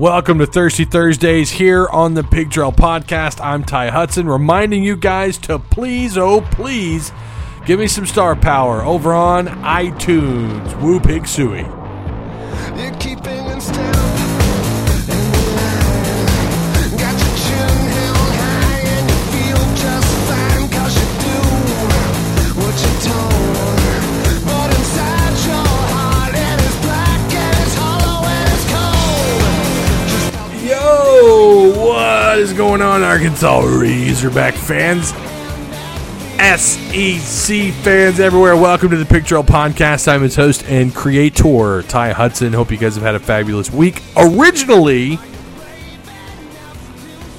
Welcome 0.00 0.38
to 0.38 0.46
Thirsty 0.46 0.86
Thursdays 0.86 1.50
here 1.50 1.86
on 1.86 2.14
the 2.14 2.24
Pig 2.24 2.50
Trail 2.50 2.72
Podcast. 2.72 3.38
I'm 3.44 3.62
Ty 3.62 3.90
Hudson, 3.90 4.26
reminding 4.26 4.82
you 4.82 4.96
guys 4.96 5.36
to 5.40 5.58
please, 5.58 6.16
oh 6.16 6.40
please, 6.40 7.12
give 7.66 7.78
me 7.78 7.86
some 7.86 8.06
star 8.06 8.34
power 8.34 8.80
over 8.80 9.12
on 9.12 9.48
iTunes. 9.48 10.80
Woo 10.80 11.00
Pig 11.00 11.26
Suey. 11.26 11.79
Is 32.40 32.52
going 32.54 32.80
on, 32.80 33.02
Arkansas 33.02 33.60
Razorback 33.60 34.54
fans? 34.54 35.08
SEC 36.58 37.74
fans 37.84 38.18
everywhere, 38.18 38.56
welcome 38.56 38.88
to 38.88 38.96
the 38.96 39.04
Pig 39.04 39.26
Trail 39.26 39.44
Podcast. 39.44 40.08
I'm 40.08 40.24
its 40.24 40.36
host 40.36 40.64
and 40.64 40.94
creator, 40.94 41.82
Ty 41.82 42.12
Hudson. 42.12 42.54
Hope 42.54 42.70
you 42.70 42.78
guys 42.78 42.94
have 42.94 43.04
had 43.04 43.14
a 43.14 43.20
fabulous 43.20 43.70
week. 43.70 44.02
Originally, 44.16 45.18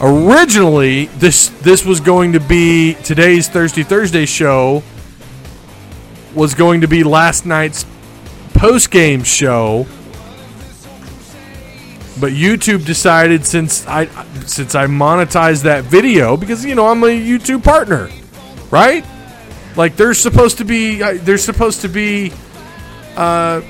originally 0.01 1.05
this 1.05 1.49
this 1.61 1.83
was 1.83 1.99
going 1.99 2.33
to 2.33 2.39
be 2.39 2.93
today's 3.03 3.49
Thursday 3.49 3.81
Thursday 3.81 4.27
show 4.27 4.83
was 6.35 6.53
going 6.53 6.81
to 6.81 6.87
be 6.87 7.03
last 7.03 7.43
night's 7.47 7.87
post 8.53 8.91
game 8.91 9.23
show 9.23 9.87
but 12.19 12.31
YouTube 12.33 12.85
decided 12.85 13.45
since 13.45 13.85
I 13.87 14.05
since 14.45 14.75
I 14.75 14.85
monetized 14.87 15.63
that 15.63 15.85
video 15.85 16.35
because 16.37 16.65
you 16.65 16.75
know 16.75 16.87
I'm 16.87 17.03
a 17.03 17.07
YouTube 17.07 17.63
partner, 17.63 18.09
right? 18.69 19.05
Like 19.75 19.95
there's 19.95 20.19
supposed 20.19 20.57
to 20.57 20.65
be 20.65 20.97
there's 20.97 21.43
supposed 21.43 21.81
to 21.81 21.87
be 21.87 22.31
uh, 23.15 23.61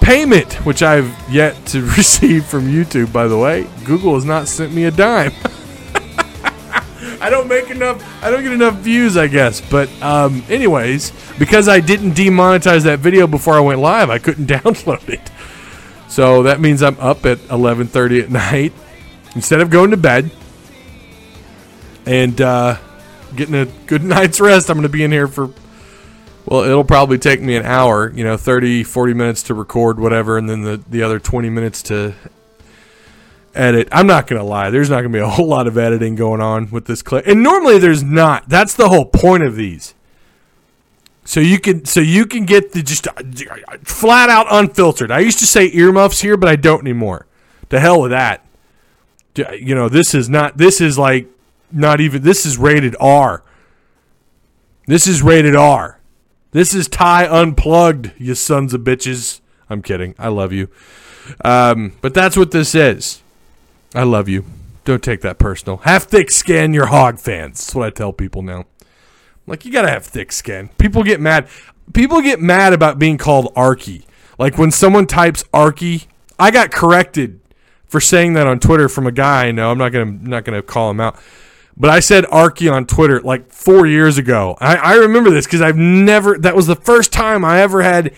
payment, 0.00 0.54
which 0.66 0.82
I've 0.82 1.14
yet 1.30 1.54
to 1.66 1.82
receive 1.96 2.44
from 2.46 2.66
YouTube. 2.66 3.12
By 3.12 3.28
the 3.28 3.38
way, 3.38 3.66
Google 3.84 4.14
has 4.14 4.24
not 4.24 4.48
sent 4.48 4.72
me 4.72 4.84
a 4.84 4.90
dime. 4.90 5.32
I 7.20 7.28
don't 7.30 7.48
make 7.48 7.70
enough. 7.70 8.02
I 8.22 8.30
don't 8.30 8.42
get 8.42 8.52
enough 8.52 8.76
views, 8.76 9.16
I 9.16 9.26
guess. 9.26 9.60
But 9.60 9.90
um, 10.02 10.42
anyways, 10.48 11.12
because 11.38 11.68
I 11.68 11.80
didn't 11.80 12.12
demonetize 12.12 12.84
that 12.84 12.98
video 12.98 13.26
before 13.26 13.54
I 13.54 13.60
went 13.60 13.80
live, 13.80 14.10
I 14.10 14.18
couldn't 14.18 14.46
download 14.58 15.08
it. 15.08 15.30
So 16.10 16.42
that 16.42 16.60
means 16.60 16.82
I'm 16.82 16.98
up 16.98 17.24
at 17.24 17.38
11:30 17.38 18.24
at 18.24 18.30
night 18.52 18.72
instead 19.34 19.60
of 19.60 19.70
going 19.70 19.92
to 19.92 19.96
bed 19.96 20.30
and 22.04 22.38
uh, 22.40 22.76
getting 23.36 23.54
a 23.54 23.66
good 23.86 24.02
night's 24.16 24.40
rest. 24.40 24.68
I'm 24.68 24.76
going 24.76 24.82
to 24.82 24.88
be 24.88 25.04
in 25.04 25.12
here 25.12 25.28
for 25.28 25.54
well, 26.46 26.62
it'll 26.62 26.84
probably 26.84 27.18
take 27.18 27.40
me 27.40 27.54
an 27.54 27.64
hour, 27.64 28.10
you 28.10 28.24
know, 28.24 28.36
30, 28.36 28.82
40 28.82 29.14
minutes 29.14 29.44
to 29.44 29.54
record 29.54 30.00
whatever 30.00 30.36
and 30.36 30.50
then 30.50 30.62
the 30.62 30.82
the 30.90 31.02
other 31.04 31.20
20 31.20 31.48
minutes 31.48 31.82
to 31.84 32.14
edit. 33.54 33.88
I'm 33.92 34.08
not 34.08 34.26
going 34.26 34.40
to 34.40 34.46
lie. 34.46 34.70
There's 34.70 34.90
not 34.90 35.02
going 35.02 35.12
to 35.12 35.16
be 35.16 35.22
a 35.22 35.28
whole 35.28 35.46
lot 35.46 35.68
of 35.68 35.78
editing 35.78 36.16
going 36.16 36.40
on 36.40 36.70
with 36.70 36.86
this 36.86 37.02
clip. 37.02 37.26
And 37.28 37.42
normally 37.44 37.78
there's 37.78 38.02
not. 38.02 38.48
That's 38.48 38.74
the 38.74 38.88
whole 38.88 39.04
point 39.04 39.44
of 39.44 39.54
these. 39.54 39.94
So 41.24 41.40
you 41.40 41.58
can 41.58 41.84
so 41.84 42.00
you 42.00 42.26
can 42.26 42.44
get 42.44 42.72
the 42.72 42.82
just 42.82 43.06
uh, 43.06 43.12
flat 43.84 44.30
out 44.30 44.46
unfiltered. 44.50 45.10
I 45.10 45.20
used 45.20 45.38
to 45.40 45.46
say 45.46 45.70
earmuffs 45.72 46.20
here, 46.20 46.36
but 46.36 46.48
I 46.48 46.56
don't 46.56 46.80
anymore. 46.80 47.26
To 47.70 47.78
hell 47.78 48.00
with 48.00 48.10
that. 48.10 48.44
You 49.36 49.74
know, 49.74 49.88
this 49.88 50.14
is 50.14 50.28
not 50.28 50.56
this 50.58 50.80
is 50.80 50.98
like 50.98 51.28
not 51.70 52.00
even 52.00 52.22
this 52.22 52.44
is 52.44 52.58
rated 52.58 52.96
R. 52.98 53.44
This 54.86 55.06
is 55.06 55.22
rated 55.22 55.54
R. 55.54 56.00
This 56.52 56.74
is 56.74 56.88
Ty 56.88 57.28
unplugged, 57.28 58.12
you 58.18 58.34
sons 58.34 58.74
of 58.74 58.80
bitches. 58.80 59.40
I'm 59.68 59.82
kidding. 59.82 60.16
I 60.18 60.28
love 60.28 60.52
you. 60.52 60.68
Um, 61.44 61.96
but 62.00 62.12
that's 62.12 62.36
what 62.36 62.50
this 62.50 62.74
is. 62.74 63.22
I 63.94 64.02
love 64.02 64.28
you. 64.28 64.44
Don't 64.84 65.02
take 65.02 65.20
that 65.20 65.38
personal. 65.38 65.76
Have 65.78 66.04
thick 66.04 66.30
skin, 66.30 66.74
you're 66.74 66.86
hog 66.86 67.20
fans. 67.20 67.58
That's 67.58 67.74
what 67.74 67.86
I 67.86 67.90
tell 67.90 68.12
people 68.12 68.42
now. 68.42 68.64
Like 69.50 69.64
you 69.64 69.72
gotta 69.72 69.90
have 69.90 70.06
thick 70.06 70.30
skin. 70.30 70.70
People 70.78 71.02
get 71.02 71.20
mad. 71.20 71.48
People 71.92 72.22
get 72.22 72.40
mad 72.40 72.72
about 72.72 73.00
being 73.00 73.18
called 73.18 73.52
Arky. 73.56 74.04
Like 74.38 74.56
when 74.56 74.70
someone 74.70 75.08
types 75.08 75.42
Arky, 75.52 76.06
I 76.38 76.52
got 76.52 76.70
corrected 76.70 77.40
for 77.84 78.00
saying 78.00 78.34
that 78.34 78.46
on 78.46 78.60
Twitter 78.60 78.88
from 78.88 79.08
a 79.08 79.12
guy 79.12 79.48
I 79.48 79.50
know. 79.50 79.72
I'm 79.72 79.78
not 79.78 79.90
gonna 79.90 80.12
not 80.12 80.44
gonna 80.44 80.62
call 80.62 80.92
him 80.92 81.00
out. 81.00 81.18
But 81.76 81.90
I 81.90 81.98
said 81.98 82.24
Arky 82.26 82.72
on 82.72 82.86
Twitter 82.86 83.20
like 83.22 83.52
four 83.52 83.86
years 83.86 84.18
ago. 84.18 84.56
I, 84.60 84.76
I 84.76 84.94
remember 84.94 85.30
this 85.30 85.46
because 85.46 85.62
I've 85.62 85.76
never 85.76 86.38
that 86.38 86.54
was 86.54 86.68
the 86.68 86.76
first 86.76 87.12
time 87.12 87.44
I 87.44 87.60
ever 87.60 87.82
had 87.82 88.14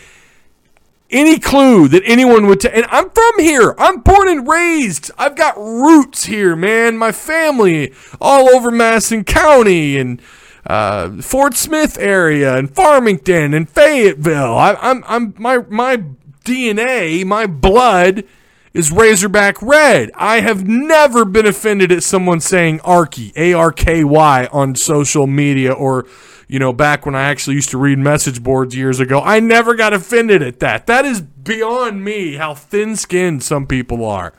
any 1.09 1.39
clue 1.39 1.89
that 1.89 2.03
anyone 2.05 2.47
would. 2.47 2.63
And 2.67 2.85
I'm 2.91 3.09
from 3.09 3.33
here. 3.39 3.75
I'm 3.79 4.01
born 4.01 4.29
and 4.29 4.47
raised. 4.47 5.11
I've 5.17 5.37
got 5.37 5.57
roots 5.57 6.27
here, 6.27 6.55
man. 6.55 6.99
My 6.99 7.11
family 7.11 7.95
all 8.21 8.51
over 8.51 8.71
Madison 8.71 9.25
County 9.25 9.97
and 9.97 10.21
uh, 10.67 11.11
Fort 11.23 11.55
Smith 11.55 11.99
area 11.99 12.57
and 12.57 12.75
Farmington 12.75 13.55
and 13.55 13.69
Fayetteville. 13.69 14.57
I, 14.57 14.75
I'm, 14.75 15.05
I'm 15.07 15.35
my 15.39 15.59
my 15.69 16.05
DNA, 16.45 17.25
my 17.25 17.47
blood 17.47 18.25
is 18.73 18.91
Razorback 18.91 19.61
Red. 19.61 20.11
I 20.15 20.41
have 20.41 20.67
never 20.67 21.25
been 21.25 21.47
offended 21.47 21.93
at 21.93 22.03
someone 22.03 22.41
saying 22.41 22.79
Arky, 22.81 23.33
A 23.37 23.53
R 23.53 23.73
K 23.73 24.05
Y, 24.05 24.49
on 24.53 24.75
social 24.75 25.27
media 25.27 25.73
or, 25.73 26.07
you 26.49 26.59
know, 26.59 26.73
back 26.73 27.05
when 27.05 27.15
I 27.15 27.23
actually 27.23 27.55
used 27.57 27.71
to 27.71 27.79
read 27.79 27.99
message 27.99 28.43
boards 28.43 28.75
years 28.75 29.01
ago. 29.01 29.21
I 29.21 29.41
never 29.41 29.75
got 29.75 29.93
offended 29.93 30.43
at 30.43 30.61
that. 30.61 30.87
That 30.87 31.05
is 31.05 31.21
beyond 31.21 32.05
me 32.05 32.37
how 32.37 32.55
thin 32.55 32.97
skinned 32.97 33.43
some 33.43 33.67
people 33.67 34.05
are. 34.05 34.33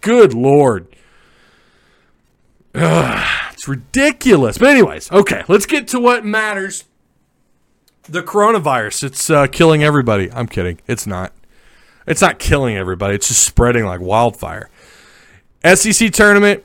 Good 0.00 0.32
Lord. 0.34 0.86
Ugh, 2.74 3.51
it's 3.62 3.68
ridiculous. 3.68 4.58
But, 4.58 4.70
anyways, 4.70 5.12
okay, 5.12 5.44
let's 5.46 5.66
get 5.66 5.86
to 5.88 6.00
what 6.00 6.24
matters. 6.24 6.82
The 8.02 8.20
coronavirus, 8.20 9.04
it's 9.04 9.30
uh, 9.30 9.46
killing 9.46 9.84
everybody. 9.84 10.32
I'm 10.32 10.48
kidding. 10.48 10.80
It's 10.88 11.06
not. 11.06 11.32
It's 12.04 12.20
not 12.20 12.40
killing 12.40 12.76
everybody. 12.76 13.14
It's 13.14 13.28
just 13.28 13.44
spreading 13.44 13.84
like 13.84 14.00
wildfire. 14.00 14.68
SEC 15.64 16.12
tournament. 16.12 16.64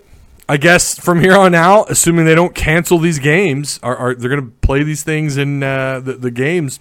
I 0.50 0.58
guess 0.58 0.98
from 0.98 1.22
here 1.22 1.38
on 1.38 1.54
out, 1.54 1.92
assuming 1.92 2.26
they 2.26 2.34
don't 2.34 2.56
cancel 2.56 2.98
these 2.98 3.20
games, 3.20 3.80
are, 3.84 3.96
are 3.96 4.16
they're 4.16 4.32
going 4.32 4.44
to 4.44 4.52
play 4.62 4.82
these 4.82 5.04
things 5.04 5.38
in 5.38 5.62
uh, 5.62 6.00
the, 6.00 6.14
the 6.14 6.32
games 6.32 6.80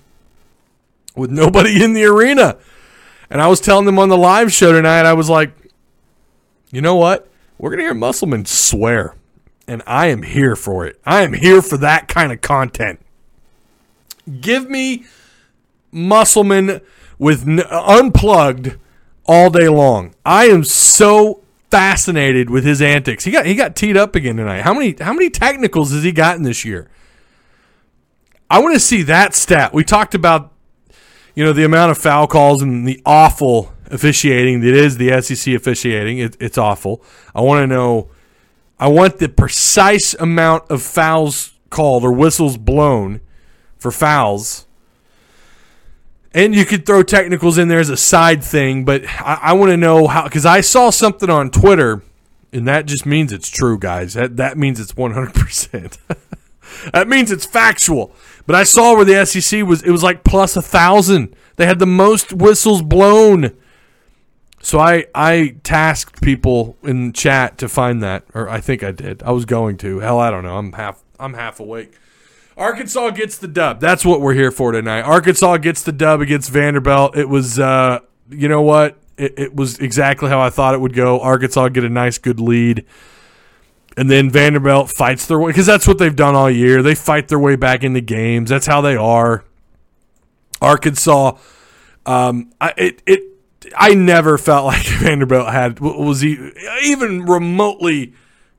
with 1.14 1.30
nobody 1.30 1.84
in 1.84 1.92
the 1.92 2.06
arena? 2.06 2.56
And 3.28 3.42
I 3.42 3.48
was 3.48 3.60
telling 3.60 3.84
them 3.84 3.98
on 3.98 4.08
the 4.08 4.16
live 4.16 4.50
show 4.50 4.72
tonight, 4.72 5.04
I 5.04 5.12
was 5.12 5.28
like, 5.28 5.50
you 6.70 6.80
know 6.80 6.96
what? 6.96 7.28
We're 7.58 7.68
going 7.68 7.80
to 7.80 7.84
hear 7.84 7.92
Musselman 7.92 8.46
swear, 8.46 9.14
and 9.68 9.82
I 9.86 10.06
am 10.08 10.22
here 10.22 10.56
for 10.56 10.86
it. 10.86 11.00
I 11.04 11.22
am 11.22 11.32
here 11.32 11.62
for 11.62 11.76
that 11.78 12.08
kind 12.08 12.32
of 12.32 12.40
content. 12.40 13.00
Give 14.40 14.68
me 14.68 15.04
Musselman 15.90 16.80
with 17.18 17.46
n- 17.46 17.62
unplugged 17.70 18.76
all 19.26 19.50
day 19.50 19.68
long. 19.68 20.14
I 20.24 20.46
am 20.46 20.64
so 20.64 21.42
fascinated 21.70 22.50
with 22.50 22.64
his 22.64 22.80
antics. 22.80 23.24
He 23.24 23.30
got 23.30 23.46
he 23.46 23.54
got 23.54 23.76
teed 23.76 23.96
up 23.96 24.14
again 24.14 24.36
tonight. 24.36 24.62
How 24.62 24.74
many 24.74 24.94
how 25.00 25.12
many 25.12 25.30
technicals 25.30 25.92
has 25.92 26.02
he 26.02 26.12
gotten 26.12 26.42
this 26.42 26.64
year? 26.64 26.88
I 28.48 28.60
want 28.60 28.74
to 28.74 28.80
see 28.80 29.02
that 29.02 29.34
stat. 29.34 29.74
We 29.74 29.84
talked 29.84 30.14
about 30.14 30.52
you 31.34 31.44
know 31.44 31.52
the 31.52 31.64
amount 31.64 31.90
of 31.90 31.98
foul 31.98 32.26
calls 32.26 32.62
and 32.62 32.86
the 32.86 33.00
awful 33.04 33.72
officiating 33.86 34.60
that 34.60 34.74
is 34.74 34.96
the 34.96 35.20
SEC 35.20 35.54
officiating. 35.54 36.18
It, 36.18 36.36
it's 36.40 36.58
awful. 36.58 37.02
I 37.34 37.40
want 37.40 37.62
to 37.62 37.66
know. 37.66 38.10
I 38.78 38.88
want 38.88 39.18
the 39.18 39.28
precise 39.28 40.14
amount 40.14 40.70
of 40.70 40.82
fouls 40.82 41.54
called 41.70 42.04
or 42.04 42.12
whistles 42.12 42.56
blown 42.56 43.20
for 43.78 43.90
fouls. 43.90 44.66
And 46.32 46.54
you 46.54 46.66
could 46.66 46.84
throw 46.84 47.02
technicals 47.02 47.56
in 47.56 47.68
there 47.68 47.80
as 47.80 47.88
a 47.88 47.96
side 47.96 48.44
thing, 48.44 48.84
but 48.84 49.06
I, 49.06 49.38
I 49.42 49.52
want 49.54 49.70
to 49.70 49.76
know 49.76 50.06
how 50.06 50.24
because 50.24 50.44
I 50.44 50.60
saw 50.60 50.90
something 50.90 51.30
on 51.30 51.50
Twitter, 51.50 52.02
and 52.52 52.68
that 52.68 52.84
just 52.84 53.06
means 53.06 53.32
it's 53.32 53.48
true, 53.48 53.78
guys. 53.78 54.12
That 54.12 54.36
that 54.36 54.58
means 54.58 54.78
it's 54.78 54.94
one 54.94 55.12
hundred 55.12 55.34
percent. 55.34 55.98
That 56.92 57.08
means 57.08 57.30
it's 57.30 57.46
factual. 57.46 58.14
But 58.46 58.56
I 58.56 58.64
saw 58.64 58.94
where 58.94 59.04
the 59.04 59.24
SEC 59.24 59.64
was 59.64 59.82
it 59.82 59.90
was 59.90 60.02
like 60.02 60.24
plus 60.24 60.56
a 60.56 60.62
thousand. 60.62 61.34
They 61.56 61.66
had 61.66 61.78
the 61.78 61.86
most 61.86 62.32
whistles 62.32 62.82
blown. 62.82 63.56
So 64.66 64.80
I 64.80 65.04
I 65.14 65.54
tasked 65.62 66.20
people 66.22 66.76
in 66.82 67.12
chat 67.12 67.56
to 67.58 67.68
find 67.68 68.02
that, 68.02 68.24
or 68.34 68.48
I 68.48 68.60
think 68.60 68.82
I 68.82 68.90
did. 68.90 69.22
I 69.22 69.30
was 69.30 69.44
going 69.44 69.76
to. 69.76 70.00
Hell, 70.00 70.18
I 70.18 70.28
don't 70.28 70.42
know. 70.42 70.56
I'm 70.56 70.72
half 70.72 71.04
I'm 71.20 71.34
half 71.34 71.60
awake. 71.60 71.92
Arkansas 72.56 73.10
gets 73.10 73.38
the 73.38 73.46
dub. 73.46 73.78
That's 73.78 74.04
what 74.04 74.20
we're 74.20 74.34
here 74.34 74.50
for 74.50 74.72
tonight. 74.72 75.02
Arkansas 75.02 75.58
gets 75.58 75.84
the 75.84 75.92
dub 75.92 76.20
against 76.20 76.50
Vanderbilt. 76.50 77.16
It 77.16 77.28
was 77.28 77.60
uh 77.60 78.00
you 78.28 78.48
know 78.48 78.60
what? 78.60 78.98
It, 79.16 79.38
it 79.38 79.54
was 79.54 79.78
exactly 79.78 80.30
how 80.30 80.40
I 80.40 80.50
thought 80.50 80.74
it 80.74 80.80
would 80.80 80.94
go. 80.94 81.20
Arkansas 81.20 81.68
get 81.68 81.84
a 81.84 81.88
nice, 81.88 82.18
good 82.18 82.40
lead. 82.40 82.84
And 83.96 84.10
then 84.10 84.30
Vanderbilt 84.30 84.90
fights 84.90 85.26
their 85.26 85.38
way 85.38 85.50
because 85.50 85.66
that's 85.66 85.86
what 85.86 85.98
they've 85.98 86.16
done 86.16 86.34
all 86.34 86.50
year. 86.50 86.82
They 86.82 86.96
fight 86.96 87.28
their 87.28 87.38
way 87.38 87.54
back 87.54 87.84
into 87.84 88.00
games. 88.00 88.50
That's 88.50 88.66
how 88.66 88.80
they 88.80 88.96
are. 88.96 89.44
Arkansas, 90.60 91.38
um, 92.04 92.50
I, 92.60 92.74
it 92.76 93.02
it 93.06 93.35
I 93.76 93.94
never 93.94 94.38
felt 94.38 94.64
like 94.66 94.86
Vanderbilt 94.86 95.48
had 95.48 95.80
was 95.80 96.20
he 96.20 96.52
even 96.84 97.24
remotely 97.24 98.14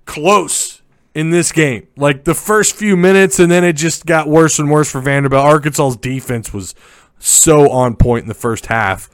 close 0.06 0.82
in 1.14 1.32
this 1.32 1.52
game. 1.52 1.88
Like 1.96 2.24
the 2.24 2.36
first 2.36 2.76
few 2.76 2.96
minutes, 2.96 3.40
and 3.40 3.52
then 3.52 3.64
it 3.64 3.74
just 3.74 4.06
got 4.06 4.28
worse 4.28 4.60
and 4.60 4.70
worse 4.70 4.92
for 4.92 5.02
Vanderbilt. 5.02 5.44
Arkansas's 5.44 5.98
defense 5.98 6.54
was 6.54 6.76
so 7.20 7.70
on 7.72 7.96
point 7.96 8.24
in 8.24 8.28
the 8.28 8.36
first 8.36 8.68
half. 8.68 9.10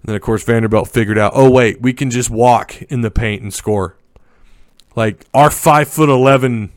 And 0.00 0.10
then, 0.10 0.16
of 0.16 0.22
course, 0.22 0.44
Vanderbilt 0.44 0.88
figured 0.88 1.18
out, 1.18 1.32
oh, 1.34 1.50
wait, 1.50 1.80
we 1.80 1.92
can 1.92 2.10
just 2.10 2.30
walk 2.30 2.80
in 2.82 3.00
the 3.00 3.10
paint 3.10 3.42
and 3.42 3.52
score. 3.52 3.96
Like 4.94 5.26
our 5.34 5.50
five 5.50 5.88
foot 5.88 6.08
eleven. 6.08 6.72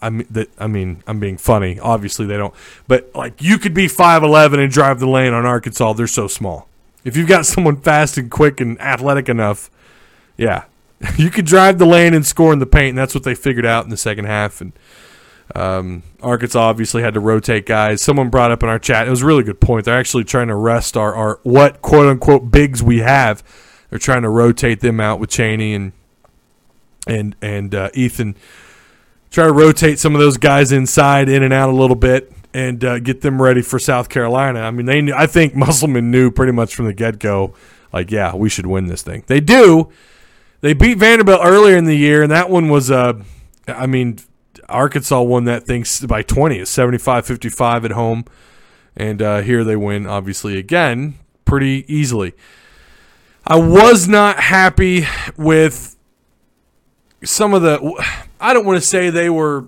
I 0.00 0.10
mean, 0.10 0.26
that, 0.30 0.50
I 0.58 0.66
mean, 0.66 1.02
I'm 1.06 1.20
being 1.20 1.38
funny. 1.38 1.78
Obviously, 1.78 2.26
they 2.26 2.36
don't. 2.36 2.52
But 2.88 3.14
like, 3.14 3.40
you 3.40 3.58
could 3.58 3.74
be 3.74 3.86
five 3.86 4.22
eleven 4.22 4.60
and 4.60 4.72
drive 4.72 4.98
the 4.98 5.08
lane 5.08 5.32
on 5.32 5.46
Arkansas. 5.46 5.92
They're 5.92 6.06
so 6.06 6.26
small. 6.26 6.68
If 7.04 7.16
you've 7.16 7.28
got 7.28 7.46
someone 7.46 7.76
fast 7.76 8.18
and 8.18 8.30
quick 8.30 8.60
and 8.60 8.80
athletic 8.80 9.28
enough, 9.28 9.70
yeah, 10.36 10.64
you 11.16 11.30
could 11.30 11.46
drive 11.46 11.78
the 11.78 11.86
lane 11.86 12.14
and 12.14 12.26
score 12.26 12.52
in 12.52 12.58
the 12.58 12.66
paint. 12.66 12.90
And 12.90 12.98
that's 12.98 13.14
what 13.14 13.24
they 13.24 13.34
figured 13.34 13.66
out 13.66 13.84
in 13.84 13.90
the 13.90 13.96
second 13.96 14.24
half. 14.24 14.60
And 14.60 14.72
um, 15.54 16.02
Arkansas 16.22 16.60
obviously 16.60 17.02
had 17.02 17.14
to 17.14 17.20
rotate 17.20 17.66
guys. 17.66 18.00
Someone 18.00 18.30
brought 18.30 18.50
up 18.50 18.62
in 18.62 18.68
our 18.68 18.78
chat. 18.78 19.06
It 19.06 19.10
was 19.10 19.22
a 19.22 19.26
really 19.26 19.42
good 19.42 19.60
point. 19.60 19.84
They're 19.84 19.98
actually 19.98 20.24
trying 20.24 20.48
to 20.48 20.54
rest 20.54 20.96
our, 20.96 21.14
our 21.14 21.40
what 21.42 21.82
quote 21.82 22.06
unquote 22.06 22.50
bigs 22.50 22.82
we 22.82 22.98
have. 22.98 23.42
They're 23.90 23.98
trying 23.98 24.22
to 24.22 24.30
rotate 24.30 24.80
them 24.80 25.00
out 25.00 25.20
with 25.20 25.30
Chaney 25.30 25.74
and 25.74 25.92
and 27.06 27.36
and 27.42 27.74
uh, 27.74 27.90
Ethan. 27.94 28.36
Try 29.30 29.46
to 29.46 29.52
rotate 29.52 29.98
some 29.98 30.14
of 30.14 30.20
those 30.20 30.36
guys 30.36 30.72
inside, 30.72 31.28
in 31.28 31.42
and 31.42 31.52
out 31.52 31.68
a 31.68 31.72
little 31.72 31.96
bit, 31.96 32.32
and 32.54 32.84
uh, 32.84 33.00
get 33.00 33.20
them 33.20 33.42
ready 33.42 33.60
for 33.60 33.80
South 33.80 34.08
Carolina. 34.08 34.60
I 34.60 34.70
mean, 34.70 34.86
they. 34.86 35.02
Knew, 35.02 35.12
I 35.12 35.26
think 35.26 35.54
Musselman 35.54 36.10
knew 36.10 36.30
pretty 36.30 36.52
much 36.52 36.74
from 36.74 36.86
the 36.86 36.94
get 36.94 37.18
go, 37.18 37.52
like, 37.92 38.10
yeah, 38.10 38.34
we 38.34 38.48
should 38.48 38.66
win 38.66 38.86
this 38.86 39.02
thing. 39.02 39.24
They 39.26 39.40
do. 39.40 39.90
They 40.60 40.72
beat 40.72 40.96
Vanderbilt 40.96 41.40
earlier 41.42 41.76
in 41.76 41.84
the 41.84 41.96
year, 41.96 42.22
and 42.22 42.30
that 42.30 42.48
one 42.48 42.70
was. 42.70 42.90
Uh, 42.90 43.22
I 43.66 43.86
mean, 43.86 44.18
Arkansas 44.68 45.20
won 45.20 45.44
that 45.44 45.66
thing 45.66 45.84
by 46.06 46.22
20. 46.22 46.58
It's 46.58 46.74
75-55 46.74 47.84
at 47.84 47.90
home, 47.90 48.24
and 48.96 49.20
uh, 49.20 49.40
here 49.40 49.64
they 49.64 49.76
win, 49.76 50.06
obviously 50.06 50.56
again, 50.56 51.18
pretty 51.44 51.84
easily. 51.92 52.34
I 53.46 53.56
was 53.56 54.08
not 54.08 54.40
happy 54.40 55.06
with 55.36 55.96
some 57.24 57.52
of 57.52 57.62
the. 57.62 58.04
I 58.40 58.54
don't 58.54 58.64
want 58.64 58.80
to 58.80 58.86
say 58.86 59.10
they 59.10 59.28
were. 59.28 59.66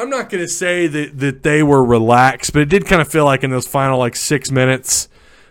I'm 0.00 0.10
not 0.10 0.30
going 0.30 0.42
to 0.42 0.48
say 0.48 0.86
that, 0.86 1.18
that 1.18 1.42
they 1.42 1.62
were 1.62 1.84
relaxed, 1.84 2.52
but 2.52 2.62
it 2.62 2.68
did 2.68 2.86
kind 2.86 3.02
of 3.02 3.08
feel 3.08 3.24
like 3.24 3.44
in 3.44 3.50
those 3.50 3.66
final 3.66 3.98
like 3.98 4.16
six 4.16 4.50
minutes, 4.50 5.08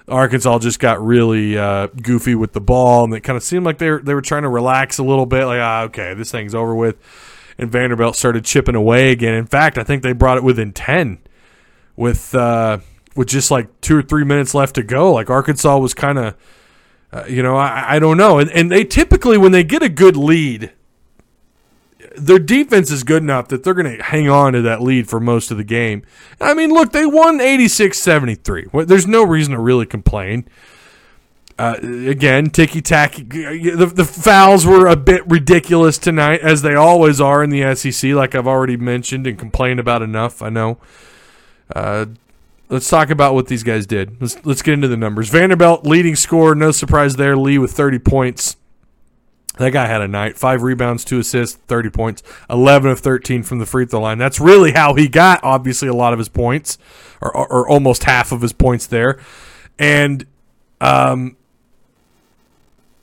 Arkansas 0.07 0.59
just 0.59 0.79
got 0.79 1.03
really 1.03 1.57
uh, 1.57 1.87
goofy 2.01 2.35
with 2.35 2.53
the 2.53 2.61
ball, 2.61 3.03
and 3.03 3.13
it 3.13 3.21
kind 3.21 3.37
of 3.37 3.43
seemed 3.43 3.65
like 3.65 3.77
they 3.77 3.91
were, 3.91 4.01
they 4.01 4.13
were 4.13 4.21
trying 4.21 4.43
to 4.43 4.49
relax 4.49 4.97
a 4.97 5.03
little 5.03 5.25
bit, 5.25 5.45
like 5.45 5.59
ah, 5.59 5.83
okay, 5.83 6.13
this 6.13 6.31
thing's 6.31 6.55
over 6.55 6.73
with. 6.73 6.97
And 7.57 7.71
Vanderbilt 7.71 8.15
started 8.15 8.45
chipping 8.45 8.75
away 8.75 9.11
again. 9.11 9.33
In 9.33 9.45
fact, 9.45 9.77
I 9.77 9.83
think 9.83 10.01
they 10.01 10.13
brought 10.13 10.37
it 10.37 10.43
within 10.43 10.71
ten 10.71 11.19
with 11.95 12.33
uh, 12.33 12.79
with 13.15 13.27
just 13.27 13.51
like 13.51 13.81
two 13.81 13.97
or 13.97 14.01
three 14.01 14.23
minutes 14.23 14.55
left 14.55 14.75
to 14.75 14.83
go. 14.83 15.13
Like 15.13 15.29
Arkansas 15.29 15.77
was 15.77 15.93
kind 15.93 16.17
of 16.17 16.35
uh, 17.11 17.25
you 17.27 17.41
know, 17.41 17.57
I, 17.57 17.95
I 17.95 17.99
don't 17.99 18.17
know. 18.17 18.39
And, 18.39 18.49
and 18.51 18.71
they 18.71 18.83
typically, 18.83 19.37
when 19.37 19.51
they 19.51 19.63
get 19.63 19.81
a 19.81 19.89
good 19.89 20.15
lead, 20.15 20.71
their 22.17 22.39
defense 22.39 22.91
is 22.91 23.03
good 23.03 23.23
enough 23.23 23.47
that 23.49 23.63
they're 23.63 23.73
going 23.73 23.97
to 23.97 24.03
hang 24.03 24.29
on 24.29 24.53
to 24.53 24.61
that 24.61 24.81
lead 24.81 25.07
for 25.07 25.19
most 25.19 25.51
of 25.51 25.57
the 25.57 25.63
game. 25.63 26.03
I 26.39 26.53
mean, 26.53 26.71
look, 26.71 26.91
they 26.91 27.05
won 27.05 27.41
86 27.41 27.97
73. 27.97 28.67
There's 28.85 29.07
no 29.07 29.23
reason 29.23 29.53
to 29.53 29.59
really 29.59 29.85
complain. 29.85 30.47
Uh, 31.57 31.75
again, 31.81 32.49
ticky 32.49 32.81
tacky. 32.81 33.23
The, 33.23 33.91
the 33.93 34.05
fouls 34.05 34.65
were 34.65 34.87
a 34.87 34.95
bit 34.95 35.27
ridiculous 35.27 35.97
tonight, 35.97 36.39
as 36.39 36.61
they 36.61 36.73
always 36.73 37.19
are 37.19 37.43
in 37.43 37.49
the 37.49 37.75
SEC, 37.75 38.11
like 38.11 38.33
I've 38.33 38.47
already 38.47 38.77
mentioned 38.77 39.27
and 39.27 39.37
complained 39.37 39.79
about 39.79 40.01
enough. 40.01 40.41
I 40.41 40.47
know. 40.47 40.77
Uh, 41.75 42.05
let's 42.69 42.89
talk 42.89 43.09
about 43.09 43.33
what 43.33 43.47
these 43.47 43.63
guys 43.63 43.85
did. 43.85 44.21
Let's 44.21 44.43
let's 44.45 44.61
get 44.61 44.75
into 44.75 44.87
the 44.87 44.95
numbers. 44.95 45.27
Vanderbilt 45.27 45.85
leading 45.85 46.15
scorer, 46.15 46.55
no 46.55 46.71
surprise 46.71 47.17
there. 47.17 47.35
Lee 47.35 47.57
with 47.57 47.73
30 47.73 47.99
points. 47.99 48.55
That 49.59 49.71
guy 49.71 49.87
had 49.87 49.99
a 49.99 50.07
night. 50.07 50.37
Five 50.37 50.63
rebounds, 50.63 51.03
two 51.03 51.19
assists, 51.19 51.57
30 51.67 51.89
points, 51.89 52.23
11 52.49 52.91
of 52.91 52.99
13 52.99 53.43
from 53.43 53.59
the 53.59 53.65
free 53.65 53.85
throw 53.85 53.99
line. 53.99 54.17
That's 54.17 54.39
really 54.39 54.71
how 54.71 54.93
he 54.93 55.09
got, 55.09 55.43
obviously, 55.43 55.89
a 55.89 55.93
lot 55.93 56.13
of 56.13 56.19
his 56.19 56.29
points, 56.29 56.77
or, 57.19 57.35
or, 57.35 57.47
or 57.51 57.69
almost 57.69 58.05
half 58.05 58.31
of 58.31 58.41
his 58.41 58.53
points 58.53 58.87
there. 58.87 59.19
And 59.77 60.25
um, 60.79 61.35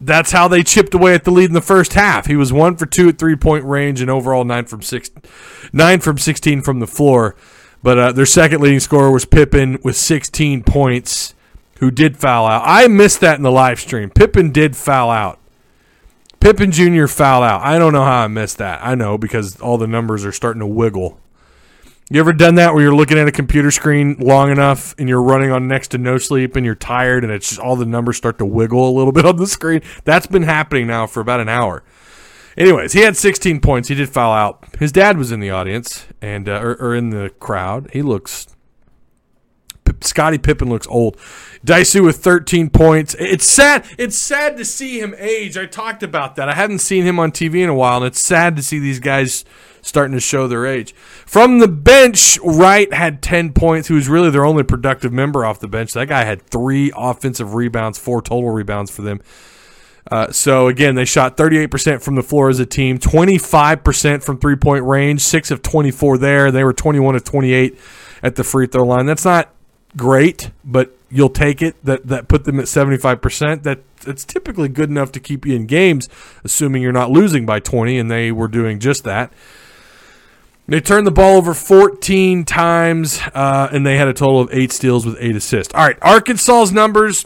that's 0.00 0.32
how 0.32 0.49
they 0.49 0.62
chipped 0.62 0.94
away 0.94 1.12
at 1.12 1.25
the 1.25 1.31
lead 1.31 1.50
in 1.50 1.53
the 1.53 1.61
first 1.61 1.93
half. 1.93 2.25
He 2.25 2.37
was 2.37 2.55
one 2.55 2.76
for 2.76 2.87
two 2.87 3.11
at 3.11 3.19
three 3.19 3.37
point 3.37 3.67
range 3.67 4.00
and 4.00 4.11
overall 4.11 4.44
nine 4.44 4.64
from 4.64 4.81
six, 4.81 5.11
nine 5.75 6.00
from 6.00 6.17
16 6.17 6.62
from 6.62 6.81
the 6.81 6.87
floor. 6.87 7.37
But 7.82 7.99
uh, 7.99 8.12
their 8.12 8.25
second 8.25 8.62
leading 8.62 8.81
scorer 8.81 9.11
was 9.11 9.26
Pippen 9.26 9.79
with 9.85 9.97
16 9.97 10.62
points, 10.62 11.35
who 11.81 11.91
did 11.91 12.17
foul 12.17 12.47
out. 12.47 12.62
I 12.64 12.88
missed 12.88 13.20
that 13.20 13.37
in 13.37 13.43
the 13.43 13.53
live 13.53 13.79
stream. 13.79 14.08
Pippen 14.08 14.53
did 14.53 14.75
foul 14.75 15.11
out. 15.11 15.38
Pippen 16.46 16.70
Jr. 16.70 17.08
fouled 17.08 17.43
out. 17.43 17.62
I 17.62 17.76
don't 17.76 17.93
know 17.93 18.04
how 18.04 18.22
I 18.22 18.28
missed 18.28 18.58
that. 18.58 18.78
I 18.81 18.94
know 18.94 19.19
because 19.19 19.58
all 19.58 19.78
the 19.78 19.88
numbers 19.88 20.25
are 20.25 20.31
starting 20.31 20.60
to 20.60 20.66
wiggle. 20.66 21.19
You 22.08 22.20
ever 22.20 22.32
done 22.32 22.54
that 22.54 22.72
where 22.72 22.84
you're 22.84 22.94
looking 22.94 23.19
at 23.19 23.26
a 23.26 23.32
computer 23.32 23.72
screen 23.72 24.14
long 24.20 24.52
enough 24.52 24.94
and 24.96 25.08
you're 25.08 25.25
running 25.25 25.50
on 25.50 25.66
next 25.66 25.88
to 25.88 25.98
no 25.98 26.19
sleep 26.19 26.54
and 26.54 26.64
you're 26.64 26.76
tired 26.76 27.25
and 27.25 27.32
it's 27.32 27.48
just 27.48 27.60
all 27.60 27.75
the 27.75 27.84
numbers 27.84 28.16
start 28.16 28.38
to 28.38 28.46
wiggle 28.46 28.88
a 28.88 28.94
little 28.96 29.10
bit 29.12 29.26
on 29.26 29.38
the 29.38 29.48
screen? 29.48 29.82
That's 30.04 30.28
been 30.28 30.44
happening 30.44 30.87
now 30.87 31.08
for 31.08 31.19
about 31.19 31.40
an 31.40 31.48
hour. 31.48 31.82
Anyways, 32.56 32.93
he 32.93 33.00
had 33.00 33.16
16 33.16 33.58
points. 33.58 33.88
He 33.88 33.96
did 33.96 34.08
foul 34.08 34.32
out. 34.32 34.69
His 34.78 34.93
dad 34.93 35.19
was 35.19 35.32
in 35.32 35.40
the 35.40 35.50
audience 35.50 36.06
and 36.22 36.48
uh, 36.48 36.60
or, 36.60 36.76
or 36.81 36.94
in 36.94 37.10
the 37.10 37.31
crowd. 37.40 37.90
He 37.93 38.02
looks. 38.02 38.56
Scottie 40.00 40.38
Pippen 40.38 40.69
looks 40.69 40.87
old. 40.88 41.16
Disu 41.64 42.04
with 42.04 42.19
13 42.19 42.70
points. 42.70 43.16
It's 43.19 43.46
sad. 43.46 43.84
It's 43.98 44.16
sad 44.16 44.56
to 44.56 44.64
see 44.64 45.00
him 45.00 45.14
age. 45.19 45.56
I 45.56 45.66
talked 45.66 46.02
about 46.02 46.37
that. 46.37 46.48
I 46.48 46.55
hadn't 46.55 46.79
seen 46.79 47.05
him 47.05 47.19
on 47.19 47.32
TV 47.32 47.62
in 47.62 47.69
a 47.69 47.74
while, 47.74 47.98
and 47.98 48.06
it's 48.06 48.20
sad 48.20 48.56
to 48.56 48.62
see 48.62 48.79
these 48.79 49.00
guys 49.00 49.44
starting 49.82 50.12
to 50.12 50.20
show 50.20 50.48
their 50.48 50.67
age. 50.67 50.94
From 50.94 51.58
the 51.58 51.69
bench, 51.69 52.38
Wright 52.43 52.93
had 52.93 53.22
10 53.22 53.53
points. 53.53 53.88
He 53.88 53.94
was 53.94 54.08
really 54.08 54.31
their 54.31 54.44
only 54.44 54.65
productive 54.65 55.12
member 55.12 55.44
off 55.44 55.60
the 55.60 55.69
bench. 55.69 55.93
That 55.93 56.08
guy 56.08 56.24
had 56.24 56.43
three 56.43 56.93
offensive 56.96 57.55
rebounds, 57.55 57.98
four 57.98 58.20
total 58.20 58.50
rebounds 58.50 58.91
for 58.91 59.03
them. 59.03 59.20
Uh, 60.10 60.31
so 60.31 60.69
again, 60.69 60.94
they 60.94 61.05
shot 61.05 61.36
38% 61.36 62.00
from 62.00 62.15
the 62.15 62.22
floor 62.22 62.48
as 62.48 62.60
a 62.60 62.67
team, 62.67 62.98
25% 62.98 64.22
from 64.22 64.38
three 64.38 64.56
point 64.56 64.84
range, 64.84 65.20
six 65.20 65.50
of 65.50 65.62
24 65.62 66.19
there. 66.19 66.50
They 66.53 66.62
were 66.62 66.72
21 66.72 67.17
of 67.17 67.24
28 67.24 67.79
at 68.22 68.36
the 68.36 68.44
free 68.44 68.67
throw 68.67 68.84
line. 68.84 69.06
That's 69.06 69.24
not 69.24 69.53
great, 69.96 70.50
but 70.65 70.96
you'll 71.10 71.29
take 71.29 71.62
it. 71.62 71.82
That 71.84 72.06
that 72.08 72.29
put 72.29 72.44
them 72.44 72.58
at 72.58 72.67
75%. 72.67 73.62
That 73.62 73.81
that's 74.00 74.24
typically 74.24 74.69
good 74.69 74.91
enough 74.91 75.12
to 75.12 75.20
keep 75.20 75.46
you 75.46 75.55
in 75.55 75.67
games, 75.67 76.08
assuming 76.44 76.82
you're 76.82 76.93
not 76.93 77.10
losing 77.10 77.46
by 77.46 77.60
20, 77.60 77.98
and 77.98 78.10
they 78.10 78.32
were 78.32 78.48
doing 78.48 78.79
just 78.79 79.05
that. 79.05 79.32
They 80.69 80.81
turned 80.81 81.06
the 81.06 81.12
ball 81.12 81.36
over 81.36 81.55
14 81.55 82.44
times, 82.44 83.20
uh, 83.34 83.69
and 83.70 83.86
they 83.86 83.96
had 83.96 84.08
a 84.08 84.12
total 84.12 84.41
of 84.41 84.48
eight 84.53 84.72
steals 84.72 85.06
with 85.06 85.17
eight 85.20 85.36
assists. 85.36 85.72
All 85.74 85.86
right, 85.86 85.96
Arkansas's 86.03 86.72
numbers 86.72 87.24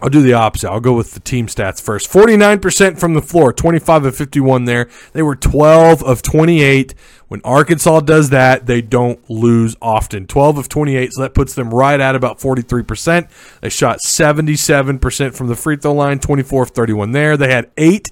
I'll 0.00 0.10
do 0.10 0.22
the 0.22 0.32
opposite. 0.32 0.70
I'll 0.70 0.80
go 0.80 0.92
with 0.92 1.14
the 1.14 1.20
team 1.20 1.48
stats 1.48 1.82
first. 1.82 2.10
49% 2.10 2.98
from 3.00 3.14
the 3.14 3.22
floor, 3.22 3.52
25 3.52 4.04
of 4.04 4.16
51 4.16 4.64
there. 4.64 4.88
They 5.12 5.22
were 5.22 5.34
12 5.34 6.04
of 6.04 6.22
28. 6.22 6.94
When 7.26 7.40
Arkansas 7.42 8.00
does 8.00 8.30
that, 8.30 8.66
they 8.66 8.80
don't 8.80 9.28
lose 9.28 9.76
often. 9.82 10.26
12 10.26 10.58
of 10.58 10.68
28, 10.68 11.12
so 11.12 11.22
that 11.22 11.34
puts 11.34 11.54
them 11.54 11.74
right 11.74 12.00
at 12.00 12.14
about 12.14 12.38
43%. 12.38 13.28
They 13.60 13.68
shot 13.68 13.98
77% 13.98 15.34
from 15.34 15.48
the 15.48 15.56
free 15.56 15.76
throw 15.76 15.94
line, 15.94 16.20
24 16.20 16.62
of 16.62 16.70
31 16.70 17.12
there. 17.12 17.36
They 17.36 17.50
had 17.50 17.70
eight 17.76 18.08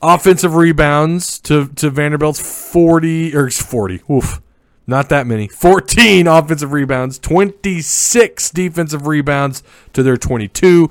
offensive 0.00 0.54
rebounds 0.54 1.38
to, 1.40 1.68
to 1.68 1.90
Vanderbilt's 1.90 2.40
40, 2.72 3.36
or 3.36 3.50
40, 3.50 4.02
oof. 4.10 4.40
Not 4.86 5.08
that 5.08 5.26
many. 5.26 5.48
14 5.48 6.26
offensive 6.26 6.72
rebounds, 6.72 7.18
26 7.18 8.50
defensive 8.50 9.06
rebounds 9.06 9.62
to 9.92 10.02
their 10.02 10.16
22. 10.16 10.90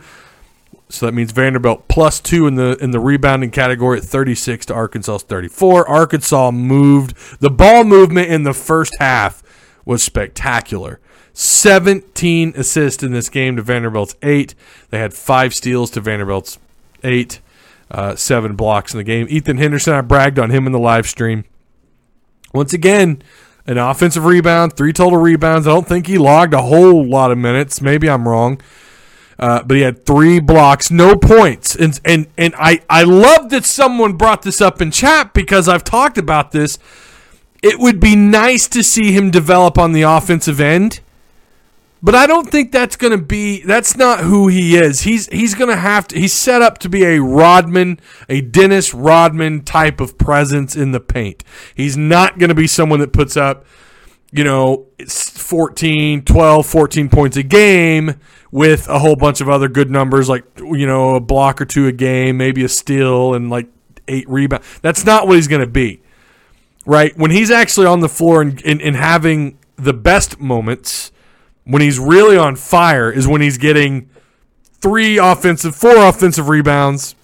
So 0.90 1.06
that 1.06 1.14
means 1.14 1.32
Vanderbilt 1.32 1.88
plus 1.88 2.20
two 2.20 2.46
in 2.46 2.56
the 2.56 2.78
in 2.80 2.92
the 2.92 3.00
rebounding 3.00 3.50
category 3.50 3.98
at 3.98 4.04
36 4.04 4.68
to 4.68 4.74
Arkansas's 4.74 5.24
34. 5.24 5.88
Arkansas 5.88 6.52
moved 6.52 7.40
the 7.40 7.50
ball 7.50 7.84
movement 7.84 8.30
in 8.30 8.44
the 8.44 8.54
first 8.54 8.96
half 9.00 9.42
was 9.86 10.04
spectacular. 10.04 11.00
17 11.34 12.54
assists 12.56 13.02
in 13.02 13.12
this 13.12 13.28
game 13.28 13.56
to 13.56 13.64
Vanderbilt's 13.64 14.16
eight. 14.22 14.54
They 14.92 15.00
had 15.00 15.16
five 15.16 15.56
steals 15.56 15.90
to 15.92 16.02
Vanderbilt's 16.02 16.60
eight, 17.04 17.40
uh, 17.90 18.16
seven 18.16 18.56
blocks 18.56 18.94
in 18.94 19.00
the 19.00 19.04
game. 19.04 19.26
Ethan 19.30 19.58
Henderson, 19.58 19.94
I 19.94 20.02
bragged 20.02 20.38
on 20.38 20.52
him 20.52 20.68
in 20.68 20.74
the 20.74 20.80
live 20.80 21.08
stream. 21.08 21.46
Once 22.54 22.72
again, 22.72 23.24
an 23.66 23.78
offensive 23.78 24.26
rebound, 24.26 24.76
three 24.76 24.94
total 24.94 25.20
rebounds. 25.20 25.68
I 25.68 25.72
don't 25.72 25.88
think 25.88 26.08
he 26.08 26.18
logged 26.18 26.54
a 26.54 26.62
whole 26.62 27.06
lot 27.06 27.32
of 27.32 27.38
minutes. 27.38 27.82
Maybe 27.82 28.10
I'm 28.10 28.28
wrong. 28.28 28.60
Uh, 29.40 29.64
but 29.64 29.76
he 29.76 29.84
had 29.84 30.06
three 30.06 30.40
blocks, 30.40 30.92
no 30.92 31.16
points, 31.16 31.76
and 31.76 32.00
and 32.06 32.28
and 32.38 32.54
I 32.58 32.82
I 32.88 33.04
love 33.04 33.50
that 33.50 33.66
someone 33.66 34.14
brought 34.14 34.44
this 34.44 34.62
up 34.62 34.80
in 34.80 34.92
chat 34.92 35.34
because 35.34 35.68
I've 35.68 35.84
talked 35.84 36.18
about 36.18 36.52
this. 36.52 36.78
It 37.64 37.80
would 37.80 38.00
be 38.00 38.16
nice 38.16 38.68
to 38.70 38.84
see 38.84 39.12
him 39.12 39.32
develop 39.32 39.78
on 39.78 39.94
the 39.94 40.04
offensive 40.04 40.60
end, 40.60 41.00
but 42.04 42.14
I 42.14 42.28
don't 42.28 42.52
think 42.52 42.72
that's 42.72 42.96
going 42.96 43.18
to 43.18 43.24
be. 43.24 43.64
That's 43.64 43.96
not 43.96 44.20
who 44.20 44.50
he 44.50 44.76
is. 44.76 45.02
He's 45.02 45.28
he's 45.28 45.56
going 45.56 45.70
to 45.70 45.78
have 45.78 46.08
to. 46.10 46.20
He's 46.20 46.34
set 46.34 46.62
up 46.62 46.78
to 46.80 46.90
be 46.90 47.04
a 47.04 47.22
Rodman, 47.22 48.00
a 48.30 48.42
Dennis 48.42 48.94
Rodman 48.94 49.64
type 49.64 50.00
of 50.00 50.18
presence 50.18 50.76
in 50.76 50.92
the 50.92 51.00
paint. 51.00 51.44
He's 51.74 51.98
not 51.98 52.38
going 52.38 52.50
to 52.50 52.56
be 52.56 52.68
someone 52.68 53.00
that 53.00 53.14
puts 53.14 53.38
up 53.38 53.66
you 54.34 54.44
know, 54.44 54.88
it's 54.98 55.30
14, 55.30 56.24
12, 56.24 56.66
14 56.66 57.10
points 57.10 57.38
a 57.38 57.44
game 57.44 58.16
with 58.52 58.90
a 58.90 58.98
whole 58.98 59.16
bunch 59.16 59.42
of 59.42 59.48
other 59.48 59.68
good 59.68 59.92
numbers 59.92 60.28
like, 60.28 60.44
you 60.58 60.88
know, 60.88 61.16
a 61.16 61.20
block 61.20 61.62
or 61.62 61.66
two 61.66 61.86
a 61.86 61.92
game, 61.92 62.38
maybe 62.38 62.64
a 62.64 62.70
steal 62.70 63.36
and 63.36 63.52
like 63.52 63.68
eight 64.08 64.28
rebounds. 64.28 64.66
That's 64.82 65.06
not 65.06 65.28
what 65.28 65.36
he's 65.36 65.48
going 65.48 65.62
to 65.62 65.68
be, 65.68 66.02
right? 66.84 67.16
When 67.16 67.30
he's 67.30 67.52
actually 67.52 67.86
on 67.86 68.00
the 68.00 68.10
floor 68.10 68.42
and, 68.42 68.60
and, 68.66 68.82
and 68.82 68.96
having 68.96 69.60
the 69.76 69.94
best 69.94 70.40
moments, 70.40 71.12
when 71.66 71.82
he's 71.82 72.00
really 72.00 72.38
on 72.38 72.56
fire, 72.56 73.12
is 73.12 73.28
when 73.28 73.42
he's 73.42 73.58
getting 73.58 74.10
three 74.82 75.18
offensive, 75.18 75.76
four 75.76 75.96
offensive 75.96 76.50
rebounds, 76.50 77.16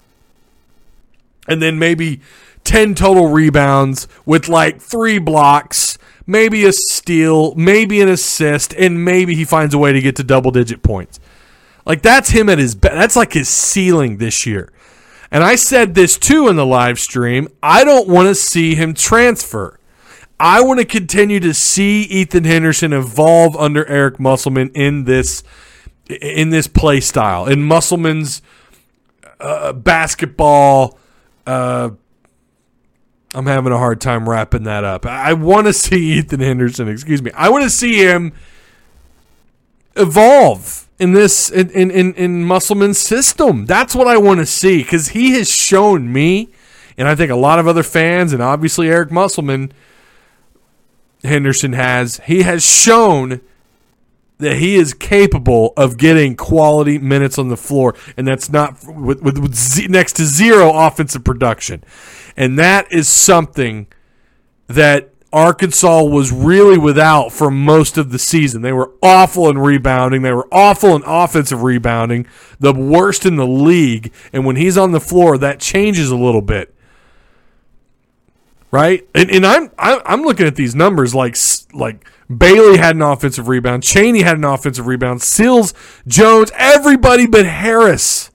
and 1.48 1.60
then 1.60 1.78
maybe 1.78 2.20
10 2.64 2.94
total 2.94 3.28
rebounds 3.28 4.06
with 4.24 4.48
like 4.48 4.80
three 4.80 5.18
blocks 5.18 5.98
maybe 6.30 6.64
a 6.64 6.72
steal, 6.72 7.54
maybe 7.56 8.00
an 8.00 8.08
assist, 8.08 8.72
and 8.74 9.04
maybe 9.04 9.34
he 9.34 9.44
finds 9.44 9.74
a 9.74 9.78
way 9.78 9.92
to 9.92 10.00
get 10.00 10.14
to 10.16 10.22
double 10.22 10.52
digit 10.52 10.82
points. 10.82 11.18
Like 11.84 12.02
that's 12.02 12.30
him 12.30 12.48
at 12.48 12.58
his 12.58 12.76
best. 12.76 12.94
That's 12.94 13.16
like 13.16 13.32
his 13.32 13.48
ceiling 13.48 14.18
this 14.18 14.46
year. 14.46 14.72
And 15.32 15.42
I 15.42 15.56
said 15.56 15.94
this 15.94 16.16
too 16.16 16.48
in 16.48 16.54
the 16.54 16.66
live 16.66 17.00
stream. 17.00 17.48
I 17.62 17.84
don't 17.84 18.08
want 18.08 18.28
to 18.28 18.34
see 18.34 18.76
him 18.76 18.94
transfer. 18.94 19.78
I 20.40 20.62
want 20.62 20.80
to 20.80 20.86
continue 20.86 21.38
to 21.40 21.54
see 21.54 22.02
Ethan 22.02 22.44
Henderson 22.44 22.92
evolve 22.92 23.56
under 23.56 23.86
Eric 23.86 24.18
Musselman 24.18 24.70
in 24.74 25.04
this 25.04 25.42
in 26.08 26.50
this 26.50 26.66
play 26.66 26.98
style, 26.98 27.46
in 27.46 27.62
Musselman's 27.62 28.42
uh, 29.38 29.72
basketball 29.72 30.98
uh, 31.46 31.90
I'm 33.34 33.46
having 33.46 33.72
a 33.72 33.78
hard 33.78 34.00
time 34.00 34.28
wrapping 34.28 34.64
that 34.64 34.84
up. 34.84 35.06
I 35.06 35.32
want 35.34 35.66
to 35.66 35.72
see 35.74 36.18
Ethan 36.18 36.40
Henderson, 36.40 36.88
excuse 36.88 37.22
me. 37.22 37.30
I 37.34 37.48
want 37.48 37.64
to 37.64 37.70
see 37.70 37.98
him 37.98 38.32
evolve 39.96 40.88
in 40.98 41.12
this 41.12 41.50
in 41.50 41.70
in 41.70 41.90
in, 41.90 42.14
in 42.14 42.44
Musselman's 42.44 42.98
system. 42.98 43.66
That's 43.66 43.94
what 43.94 44.06
I 44.06 44.16
want 44.16 44.40
to 44.40 44.46
see 44.46 44.82
cuz 44.84 45.08
he 45.08 45.32
has 45.32 45.50
shown 45.50 46.12
me 46.12 46.50
and 46.96 47.08
I 47.08 47.14
think 47.14 47.30
a 47.30 47.36
lot 47.36 47.58
of 47.58 47.66
other 47.66 47.82
fans 47.82 48.32
and 48.32 48.42
obviously 48.42 48.88
Eric 48.88 49.10
Musselman 49.10 49.72
Henderson 51.24 51.72
has 51.74 52.20
he 52.24 52.42
has 52.42 52.64
shown 52.64 53.40
that 54.38 54.56
he 54.56 54.76
is 54.76 54.94
capable 54.94 55.72
of 55.76 55.98
getting 55.98 56.34
quality 56.34 56.98
minutes 56.98 57.38
on 57.38 57.48
the 57.48 57.56
floor, 57.56 57.94
and 58.16 58.26
that's 58.26 58.50
not 58.50 58.82
with, 58.86 59.22
with, 59.22 59.38
with 59.38 59.54
z- 59.54 59.86
next 59.86 60.14
to 60.16 60.24
zero 60.24 60.72
offensive 60.72 61.24
production. 61.24 61.84
And 62.36 62.58
that 62.58 62.90
is 62.90 63.06
something 63.06 63.86
that 64.66 65.10
Arkansas 65.32 66.02
was 66.02 66.32
really 66.32 66.78
without 66.78 67.32
for 67.32 67.50
most 67.50 67.96
of 67.98 68.10
the 68.10 68.18
season. 68.18 68.62
They 68.62 68.72
were 68.72 68.92
awful 69.02 69.48
in 69.48 69.58
rebounding. 69.58 70.22
They 70.22 70.32
were 70.32 70.48
awful 70.50 70.96
in 70.96 71.02
offensive 71.04 71.62
rebounding, 71.62 72.26
the 72.58 72.72
worst 72.72 73.24
in 73.24 73.36
the 73.36 73.46
league. 73.46 74.12
And 74.32 74.44
when 74.44 74.56
he's 74.56 74.76
on 74.76 74.92
the 74.92 75.00
floor, 75.00 75.38
that 75.38 75.60
changes 75.60 76.10
a 76.10 76.16
little 76.16 76.42
bit. 76.42 76.74
Right? 78.70 79.06
And, 79.14 79.30
and 79.30 79.44
I'm 79.44 79.70
I'm 79.78 80.22
looking 80.22 80.46
at 80.46 80.54
these 80.54 80.74
numbers 80.74 81.14
like 81.14 81.36
like 81.72 82.06
Bailey 82.34 82.78
had 82.78 82.94
an 82.94 83.02
offensive 83.02 83.48
rebound, 83.48 83.82
Chaney 83.82 84.22
had 84.22 84.36
an 84.36 84.44
offensive 84.44 84.86
rebound, 84.86 85.22
Sills, 85.22 85.74
Jones, 86.06 86.52
everybody 86.54 87.26
but 87.26 87.46
Harris. 87.46 88.30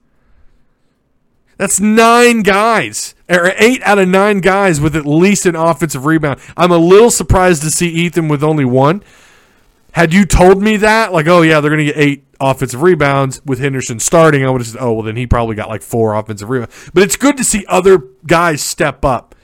That's 1.57 1.79
nine 1.79 2.41
guys, 2.41 3.15
or 3.29 3.53
eight 3.57 3.81
out 3.83 3.97
of 3.97 4.09
nine 4.09 4.41
guys 4.41 4.81
with 4.81 4.93
at 4.95 5.05
least 5.05 5.45
an 5.45 5.55
offensive 5.55 6.05
rebound. 6.05 6.41
I'm 6.57 6.71
a 6.71 6.77
little 6.77 7.11
surprised 7.11 7.61
to 7.61 7.71
see 7.71 7.87
Ethan 7.87 8.27
with 8.27 8.43
only 8.43 8.65
one. 8.65 9.03
Had 9.93 10.13
you 10.13 10.25
told 10.25 10.61
me 10.61 10.75
that, 10.77 11.13
like, 11.13 11.27
oh 11.27 11.41
yeah, 11.41 11.61
they're 11.61 11.73
to 11.73 11.85
get 11.85 11.95
eight 11.95 12.25
offensive 12.41 12.81
rebounds 12.81 13.41
with 13.45 13.59
Henderson 13.59 14.01
starting, 14.01 14.45
I 14.45 14.49
would 14.49 14.59
have 14.59 14.67
said, 14.67 14.81
oh 14.81 14.93
well, 14.93 15.03
then 15.03 15.15
he 15.15 15.25
probably 15.25 15.55
got 15.55 15.69
like 15.69 15.81
four 15.81 16.13
offensive 16.15 16.49
rebounds. 16.49 16.91
But 16.93 17.03
it's 17.03 17.15
good 17.15 17.37
to 17.37 17.45
see 17.45 17.65
other 17.69 17.99
guys 18.27 18.61
step 18.61 19.05
up. 19.05 19.34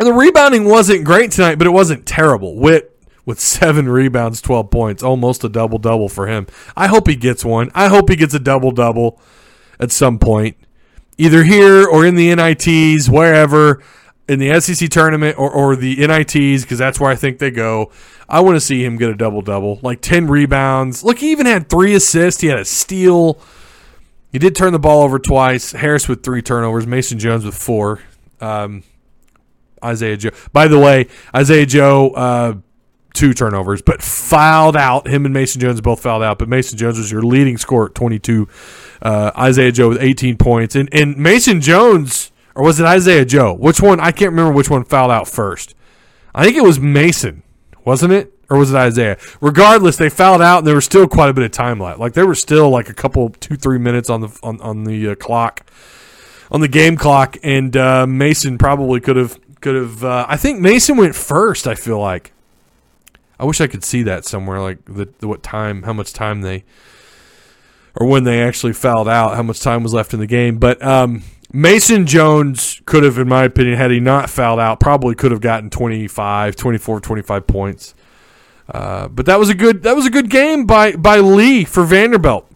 The 0.00 0.14
rebounding 0.14 0.64
wasn't 0.64 1.04
great 1.04 1.30
tonight, 1.30 1.56
but 1.56 1.66
it 1.66 1.70
wasn't 1.70 2.06
terrible. 2.06 2.56
Whitt 2.56 2.98
with 3.26 3.38
seven 3.38 3.86
rebounds, 3.86 4.40
12 4.40 4.70
points, 4.70 5.02
almost 5.02 5.44
a 5.44 5.48
double 5.48 5.76
double 5.76 6.08
for 6.08 6.26
him. 6.26 6.46
I 6.74 6.86
hope 6.86 7.06
he 7.06 7.16
gets 7.16 7.44
one. 7.44 7.70
I 7.74 7.88
hope 7.88 8.08
he 8.08 8.16
gets 8.16 8.32
a 8.32 8.38
double 8.38 8.72
double 8.72 9.20
at 9.78 9.92
some 9.92 10.18
point, 10.18 10.56
either 11.18 11.44
here 11.44 11.86
or 11.86 12.06
in 12.06 12.14
the 12.14 12.34
NITs, 12.34 13.10
wherever, 13.10 13.82
in 14.26 14.38
the 14.38 14.58
SEC 14.58 14.88
tournament 14.88 15.38
or, 15.38 15.50
or 15.50 15.76
the 15.76 15.96
NITs, 15.96 16.62
because 16.62 16.78
that's 16.78 16.98
where 16.98 17.10
I 17.10 17.14
think 17.14 17.38
they 17.38 17.50
go. 17.50 17.92
I 18.26 18.40
want 18.40 18.56
to 18.56 18.60
see 18.60 18.82
him 18.82 18.96
get 18.96 19.10
a 19.10 19.14
double 19.14 19.42
double, 19.42 19.80
like 19.82 20.00
10 20.00 20.28
rebounds. 20.28 21.04
Look, 21.04 21.18
he 21.18 21.30
even 21.30 21.44
had 21.44 21.68
three 21.68 21.94
assists, 21.94 22.40
he 22.40 22.48
had 22.48 22.58
a 22.58 22.64
steal. 22.64 23.38
He 24.32 24.38
did 24.38 24.56
turn 24.56 24.72
the 24.72 24.78
ball 24.78 25.02
over 25.02 25.18
twice. 25.18 25.72
Harris 25.72 26.08
with 26.08 26.22
three 26.22 26.40
turnovers, 26.40 26.86
Mason 26.86 27.18
Jones 27.18 27.44
with 27.44 27.56
four. 27.56 28.00
Um, 28.40 28.84
Isaiah 29.84 30.16
Joe. 30.16 30.30
By 30.52 30.68
the 30.68 30.78
way, 30.78 31.08
Isaiah 31.34 31.66
Joe, 31.66 32.10
uh, 32.10 32.54
two 33.14 33.34
turnovers, 33.34 33.82
but 33.82 34.02
fouled 34.02 34.76
out. 34.76 35.06
Him 35.06 35.24
and 35.24 35.34
Mason 35.34 35.60
Jones 35.60 35.80
both 35.80 36.02
fouled 36.02 36.22
out, 36.22 36.38
but 36.38 36.48
Mason 36.48 36.78
Jones 36.78 36.98
was 36.98 37.10
your 37.10 37.22
leading 37.22 37.58
scorer 37.58 37.86
at 37.86 37.94
22. 37.94 38.48
Uh, 39.02 39.30
Isaiah 39.36 39.72
Joe 39.72 39.88
with 39.88 40.00
18 40.00 40.36
points. 40.36 40.74
And, 40.76 40.88
and 40.92 41.16
Mason 41.16 41.60
Jones, 41.60 42.32
or 42.54 42.64
was 42.64 42.80
it 42.80 42.86
Isaiah 42.86 43.24
Joe? 43.24 43.52
Which 43.52 43.80
one? 43.80 44.00
I 44.00 44.12
can't 44.12 44.30
remember 44.30 44.52
which 44.52 44.70
one 44.70 44.84
fouled 44.84 45.10
out 45.10 45.28
first. 45.28 45.74
I 46.34 46.44
think 46.44 46.56
it 46.56 46.62
was 46.62 46.78
Mason, 46.78 47.42
wasn't 47.84 48.12
it? 48.12 48.32
Or 48.48 48.58
was 48.58 48.72
it 48.72 48.76
Isaiah? 48.76 49.16
Regardless, 49.40 49.96
they 49.96 50.08
fouled 50.08 50.42
out, 50.42 50.58
and 50.58 50.66
there 50.66 50.74
was 50.74 50.84
still 50.84 51.06
quite 51.06 51.30
a 51.30 51.32
bit 51.32 51.44
of 51.44 51.52
time 51.52 51.78
left. 51.78 52.00
Like 52.00 52.14
there 52.14 52.26
were 52.26 52.34
still 52.34 52.68
like 52.68 52.88
a 52.88 52.94
couple, 52.94 53.30
two, 53.30 53.56
three 53.56 53.78
minutes 53.78 54.10
on 54.10 54.22
the 54.22 54.38
on, 54.42 54.60
on 54.60 54.84
the 54.84 55.10
uh, 55.10 55.14
clock, 55.14 55.64
on 56.50 56.60
the 56.60 56.68
game 56.68 56.96
clock, 56.96 57.36
and 57.44 57.76
uh, 57.76 58.08
Mason 58.08 58.58
probably 58.58 59.00
could 59.00 59.14
have 59.14 59.38
could 59.60 59.74
have. 59.74 60.04
Uh, 60.04 60.26
I 60.28 60.36
think 60.36 60.60
Mason 60.60 60.96
went 60.96 61.14
first. 61.14 61.66
I 61.66 61.74
feel 61.74 62.00
like. 62.00 62.32
I 63.38 63.44
wish 63.44 63.60
I 63.62 63.68
could 63.68 63.84
see 63.84 64.02
that 64.02 64.26
somewhere, 64.26 64.60
like 64.60 64.84
the, 64.84 65.08
the 65.20 65.26
what 65.26 65.42
time, 65.42 65.84
how 65.84 65.94
much 65.94 66.12
time 66.12 66.42
they, 66.42 66.62
or 67.94 68.06
when 68.06 68.24
they 68.24 68.42
actually 68.42 68.74
fouled 68.74 69.08
out, 69.08 69.34
how 69.34 69.42
much 69.42 69.60
time 69.60 69.82
was 69.82 69.94
left 69.94 70.12
in 70.12 70.20
the 70.20 70.26
game. 70.26 70.58
But 70.58 70.82
um, 70.82 71.22
Mason 71.50 72.06
Jones 72.06 72.82
could 72.84 73.02
have, 73.02 73.16
in 73.16 73.28
my 73.28 73.44
opinion, 73.44 73.78
had 73.78 73.90
he 73.90 73.98
not 73.98 74.28
fouled 74.28 74.60
out, 74.60 74.78
probably 74.78 75.14
could 75.14 75.30
have 75.30 75.40
gotten 75.40 75.70
25, 75.70 76.54
24, 76.54 77.00
25 77.00 77.46
points. 77.46 77.94
Uh, 78.68 79.08
but 79.08 79.24
that 79.24 79.38
was 79.38 79.48
a 79.48 79.54
good 79.54 79.82
that 79.84 79.96
was 79.96 80.06
a 80.06 80.10
good 80.10 80.30
game 80.30 80.66
by 80.66 80.92
by 80.92 81.18
Lee 81.18 81.64
for 81.64 81.82
Vanderbilt. 81.84 82.46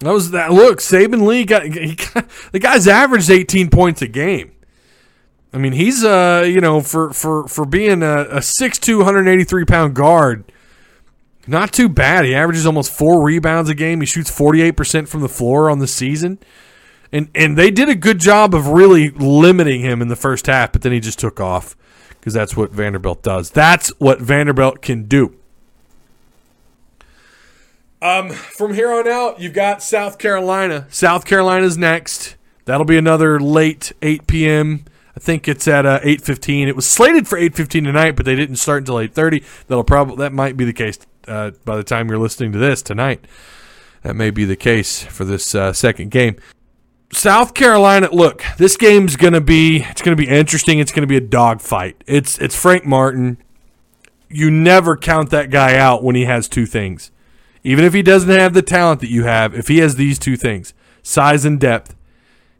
That 0.00 0.12
was 0.12 0.30
that. 0.30 0.52
Look, 0.52 0.78
Saben 0.78 1.26
Lee 1.26 1.44
got, 1.44 1.62
got 2.14 2.28
the 2.52 2.58
guy's 2.58 2.88
averaged 2.88 3.30
18 3.30 3.68
points 3.70 4.00
a 4.02 4.08
game. 4.08 4.52
I 5.52 5.58
mean, 5.58 5.72
he's 5.72 6.04
uh, 6.04 6.44
you 6.46 6.60
know, 6.60 6.80
for 6.80 7.12
for 7.12 7.48
for 7.48 7.64
being 7.64 8.02
a, 8.02 8.22
a 8.24 8.38
6'2", 8.38 8.98
183 8.98 9.64
pound 9.64 9.94
guard, 9.94 10.44
not 11.46 11.72
too 11.72 11.88
bad. 11.88 12.24
He 12.24 12.34
averages 12.34 12.66
almost 12.66 12.92
four 12.92 13.22
rebounds 13.22 13.70
a 13.70 13.74
game. 13.74 14.00
He 14.00 14.06
shoots 14.06 14.30
forty 14.30 14.60
eight 14.60 14.76
percent 14.76 15.08
from 15.08 15.22
the 15.22 15.28
floor 15.28 15.70
on 15.70 15.78
the 15.78 15.86
season, 15.86 16.38
and 17.12 17.30
and 17.34 17.56
they 17.56 17.70
did 17.70 17.88
a 17.88 17.94
good 17.94 18.18
job 18.18 18.54
of 18.54 18.68
really 18.68 19.10
limiting 19.10 19.80
him 19.80 20.02
in 20.02 20.08
the 20.08 20.16
first 20.16 20.46
half. 20.46 20.72
But 20.72 20.82
then 20.82 20.92
he 20.92 21.00
just 21.00 21.18
took 21.18 21.40
off 21.40 21.76
because 22.20 22.34
that's 22.34 22.54
what 22.54 22.70
Vanderbilt 22.70 23.22
does. 23.22 23.50
That's 23.50 23.88
what 23.98 24.20
Vanderbilt 24.20 24.82
can 24.82 25.04
do. 25.04 25.34
Um, 28.00 28.30
from 28.30 28.74
here 28.74 28.92
on 28.92 29.08
out, 29.08 29.40
you've 29.40 29.54
got 29.54 29.82
South 29.82 30.18
Carolina. 30.18 30.86
South 30.90 31.24
Carolina's 31.24 31.76
next. 31.76 32.36
That'll 32.64 32.84
be 32.84 32.98
another 32.98 33.40
late 33.40 33.92
8 34.02 34.26
p.m. 34.26 34.84
I 35.18 35.20
think 35.20 35.48
it's 35.48 35.66
at 35.66 35.84
uh, 35.84 35.98
eight 36.04 36.22
fifteen. 36.22 36.68
It 36.68 36.76
was 36.76 36.86
slated 36.86 37.26
for 37.26 37.36
eight 37.36 37.52
fifteen 37.52 37.82
tonight, 37.82 38.14
but 38.14 38.24
they 38.24 38.36
didn't 38.36 38.54
start 38.54 38.82
until 38.82 39.00
eight 39.00 39.14
thirty. 39.14 39.42
That'll 39.66 39.82
probably 39.82 40.14
that 40.18 40.32
might 40.32 40.56
be 40.56 40.64
the 40.64 40.72
case 40.72 40.96
uh, 41.26 41.50
by 41.64 41.76
the 41.76 41.82
time 41.82 42.08
you're 42.08 42.18
listening 42.18 42.52
to 42.52 42.58
this 42.58 42.82
tonight. 42.82 43.24
That 44.02 44.14
may 44.14 44.30
be 44.30 44.44
the 44.44 44.54
case 44.54 45.02
for 45.02 45.24
this 45.24 45.56
uh, 45.56 45.72
second 45.72 46.12
game. 46.12 46.36
South 47.12 47.54
Carolina, 47.54 48.08
look, 48.12 48.44
this 48.58 48.76
game's 48.76 49.16
gonna 49.16 49.40
be 49.40 49.78
it's 49.78 50.02
gonna 50.02 50.14
be 50.14 50.28
interesting. 50.28 50.78
It's 50.78 50.92
gonna 50.92 51.08
be 51.08 51.16
a 51.16 51.20
dogfight. 51.20 52.04
It's 52.06 52.38
it's 52.38 52.54
Frank 52.54 52.84
Martin. 52.84 53.38
You 54.28 54.52
never 54.52 54.96
count 54.96 55.30
that 55.30 55.50
guy 55.50 55.76
out 55.76 56.04
when 56.04 56.14
he 56.14 56.26
has 56.26 56.48
two 56.48 56.64
things. 56.64 57.10
Even 57.64 57.84
if 57.84 57.92
he 57.92 58.02
doesn't 58.02 58.30
have 58.30 58.54
the 58.54 58.62
talent 58.62 59.00
that 59.00 59.10
you 59.10 59.24
have, 59.24 59.52
if 59.52 59.66
he 59.66 59.78
has 59.78 59.96
these 59.96 60.16
two 60.16 60.36
things, 60.36 60.74
size 61.02 61.44
and 61.44 61.58
depth, 61.58 61.96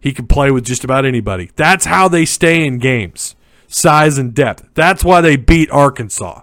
he 0.01 0.13
can 0.13 0.27
play 0.27 0.51
with 0.51 0.65
just 0.65 0.85
about 0.85 1.05
anybody. 1.05 1.51
That's 1.57 1.87
how 1.87 2.09
they 2.09 2.25
stay 2.25 2.65
in 2.65 2.79
games. 2.79 3.35
Size 3.67 4.17
and 4.17 4.35
depth. 4.35 4.69
That's 4.75 5.05
why 5.05 5.21
they 5.21 5.37
beat 5.37 5.71
Arkansas. 5.71 6.43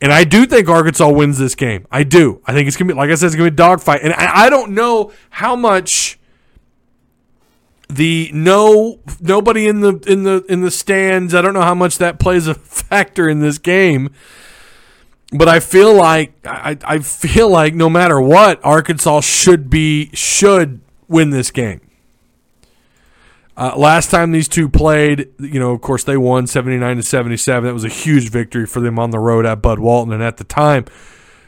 And 0.00 0.12
I 0.12 0.24
do 0.24 0.46
think 0.46 0.68
Arkansas 0.68 1.10
wins 1.10 1.38
this 1.38 1.54
game. 1.54 1.86
I 1.90 2.04
do. 2.04 2.40
I 2.46 2.52
think 2.52 2.68
it's 2.68 2.76
gonna 2.76 2.92
be 2.92 2.94
like 2.94 3.10
I 3.10 3.14
said, 3.16 3.26
it's 3.26 3.34
gonna 3.34 3.50
be 3.50 3.54
a 3.54 3.56
dogfight. 3.56 4.02
And 4.02 4.12
I, 4.14 4.46
I 4.46 4.50
don't 4.50 4.72
know 4.72 5.12
how 5.30 5.56
much 5.56 6.18
the 7.88 8.30
no 8.32 9.00
nobody 9.20 9.66
in 9.66 9.80
the 9.80 9.98
in 10.06 10.22
the 10.22 10.44
in 10.48 10.60
the 10.60 10.70
stands. 10.70 11.34
I 11.34 11.42
don't 11.42 11.54
know 11.54 11.62
how 11.62 11.74
much 11.74 11.98
that 11.98 12.20
plays 12.20 12.46
a 12.46 12.54
factor 12.54 13.28
in 13.28 13.40
this 13.40 13.58
game. 13.58 14.10
But 15.30 15.48
I 15.48 15.60
feel 15.60 15.92
like 15.94 16.32
I, 16.46 16.78
I 16.84 17.00
feel 17.00 17.50
like 17.50 17.74
no 17.74 17.90
matter 17.90 18.20
what, 18.20 18.64
Arkansas 18.64 19.20
should 19.20 19.68
be 19.68 20.10
should 20.14 20.80
win 21.08 21.30
this 21.30 21.50
game. 21.50 21.80
Uh, 23.58 23.76
last 23.76 24.08
time 24.12 24.30
these 24.30 24.46
two 24.46 24.68
played, 24.68 25.28
you 25.40 25.58
know, 25.58 25.72
of 25.72 25.80
course 25.80 26.04
they 26.04 26.16
won 26.16 26.46
seventy 26.46 26.76
nine 26.76 26.96
to 26.96 27.02
seventy 27.02 27.36
seven. 27.36 27.66
That 27.66 27.74
was 27.74 27.84
a 27.84 27.88
huge 27.88 28.30
victory 28.30 28.66
for 28.66 28.78
them 28.78 29.00
on 29.00 29.10
the 29.10 29.18
road 29.18 29.44
at 29.44 29.60
Bud 29.60 29.80
Walton, 29.80 30.12
and 30.12 30.22
at 30.22 30.36
the 30.36 30.44
time, 30.44 30.84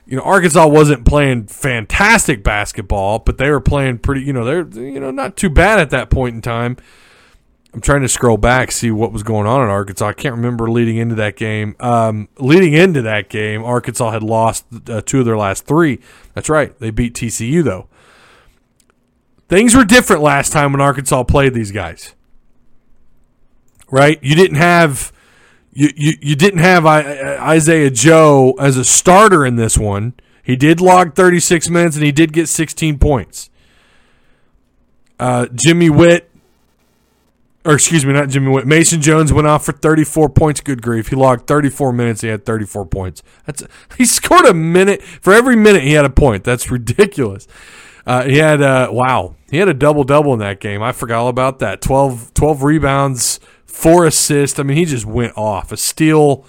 you 0.07 0.17
know, 0.17 0.23
Arkansas 0.25 0.67
wasn't 0.67 1.07
playing 1.07 1.47
fantastic 1.47 2.43
basketball, 2.43 3.21
but 3.21 3.39
they 3.39 3.49
were 3.49 3.61
playing 3.61 3.99
pretty. 3.99 4.23
You 4.23 4.33
know, 4.33 4.45
they're 4.45 4.67
you 4.83 4.99
know 4.99 5.13
not 5.13 5.37
too 5.37 5.49
bad 5.49 5.79
at 5.79 5.91
that 5.91 6.11
point 6.11 6.35
in 6.35 6.43
time. 6.43 6.79
I'm 7.73 7.81
trying 7.81 8.03
to 8.03 8.09
scroll 8.09 8.37
back 8.37 8.73
see 8.73 8.91
what 8.91 9.13
was 9.13 9.23
going 9.23 9.47
on 9.47 9.63
in 9.63 9.69
Arkansas. 9.69 10.09
I 10.09 10.13
can't 10.13 10.35
remember 10.35 10.69
leading 10.69 10.97
into 10.97 11.15
that 11.15 11.37
game. 11.37 11.77
Um, 11.79 12.29
leading 12.41 12.73
into 12.73 13.03
that 13.03 13.29
game, 13.29 13.63
Arkansas 13.63 14.11
had 14.11 14.25
lost 14.25 14.67
uh, 14.89 15.01
two 15.01 15.21
of 15.21 15.27
their 15.27 15.37
last 15.37 15.65
three. 15.65 16.01
That's 16.35 16.49
right, 16.49 16.77
they 16.81 16.91
beat 16.91 17.15
TCU 17.15 17.63
though. 17.63 17.87
Things 19.51 19.75
were 19.75 19.85
different 19.85 20.23
last 20.23 20.53
time 20.53 20.71
when 20.71 20.81
Arkansas 20.81 21.25
played 21.25 21.55
these 21.55 21.73
guys. 21.73 22.15
Right? 23.91 24.23
You 24.23 24.37
didn't 24.37 24.59
have 24.59 25.13
you 25.73 25.91
you, 25.97 26.13
you 26.23 26.37
didn't 26.37 26.61
have 26.61 26.87
Isaiah 26.87 27.91
Joe 27.91 28.55
as 28.61 28.77
a 28.77 28.85
starter 28.85 29.45
in 29.45 29.57
this 29.57 29.77
one. 29.77 30.15
He 30.45 30.55
did 30.55 30.81
log 30.81 31.17
36 31.17 31.69
minutes 31.69 31.97
and 31.97 32.05
he 32.05 32.13
did 32.13 32.33
get 32.33 32.49
16 32.49 32.99
points. 33.01 33.51
Uh, 35.19 35.49
Jimmy 35.53 35.91
Whitt, 35.91 36.31
or 37.65 37.75
excuse 37.75 38.07
me, 38.07 38.13
not 38.13 38.29
Jimmy 38.29 38.53
Whitt. 38.53 38.69
Mason 38.69 39.03
Jones 39.03 39.33
went 39.33 39.49
off 39.49 39.65
for 39.65 39.73
34 39.73 40.29
points. 40.29 40.61
Good 40.61 40.81
grief, 40.81 41.09
he 41.09 41.17
logged 41.17 41.49
34 41.49 41.93
minutes. 41.93 42.21
He 42.21 42.29
had 42.29 42.47
34 42.47 42.87
points. 42.87 43.25
That's 43.47 43.65
he 43.99 44.05
scored 44.05 44.47
a 44.47 44.55
minute 44.55 45.03
for 45.03 45.33
every 45.33 45.57
minute. 45.57 45.83
He 45.83 45.95
had 45.95 46.05
a 46.05 46.11
point. 46.11 46.45
That's 46.45 46.71
ridiculous. 46.71 47.49
Uh, 48.11 48.25
he 48.25 48.39
had 48.39 48.61
uh, 48.61 48.89
wow, 48.91 49.37
he 49.53 49.59
had 49.59 49.69
a 49.69 49.75
double 49.75 50.03
double 50.03 50.33
in 50.33 50.41
that 50.41 50.59
game. 50.59 50.83
I 50.83 50.91
forgot 50.91 51.21
all 51.21 51.29
about 51.29 51.61
that. 51.61 51.81
12, 51.81 52.35
12 52.35 52.65
rebounds, 52.65 53.39
four 53.67 54.05
assists. 54.05 54.59
I 54.59 54.65
mean, 54.65 54.77
he 54.77 54.85
just 54.85 55.07
went 55.07 55.39
off. 55.39 55.71
A 55.71 55.77
steal. 55.77 56.45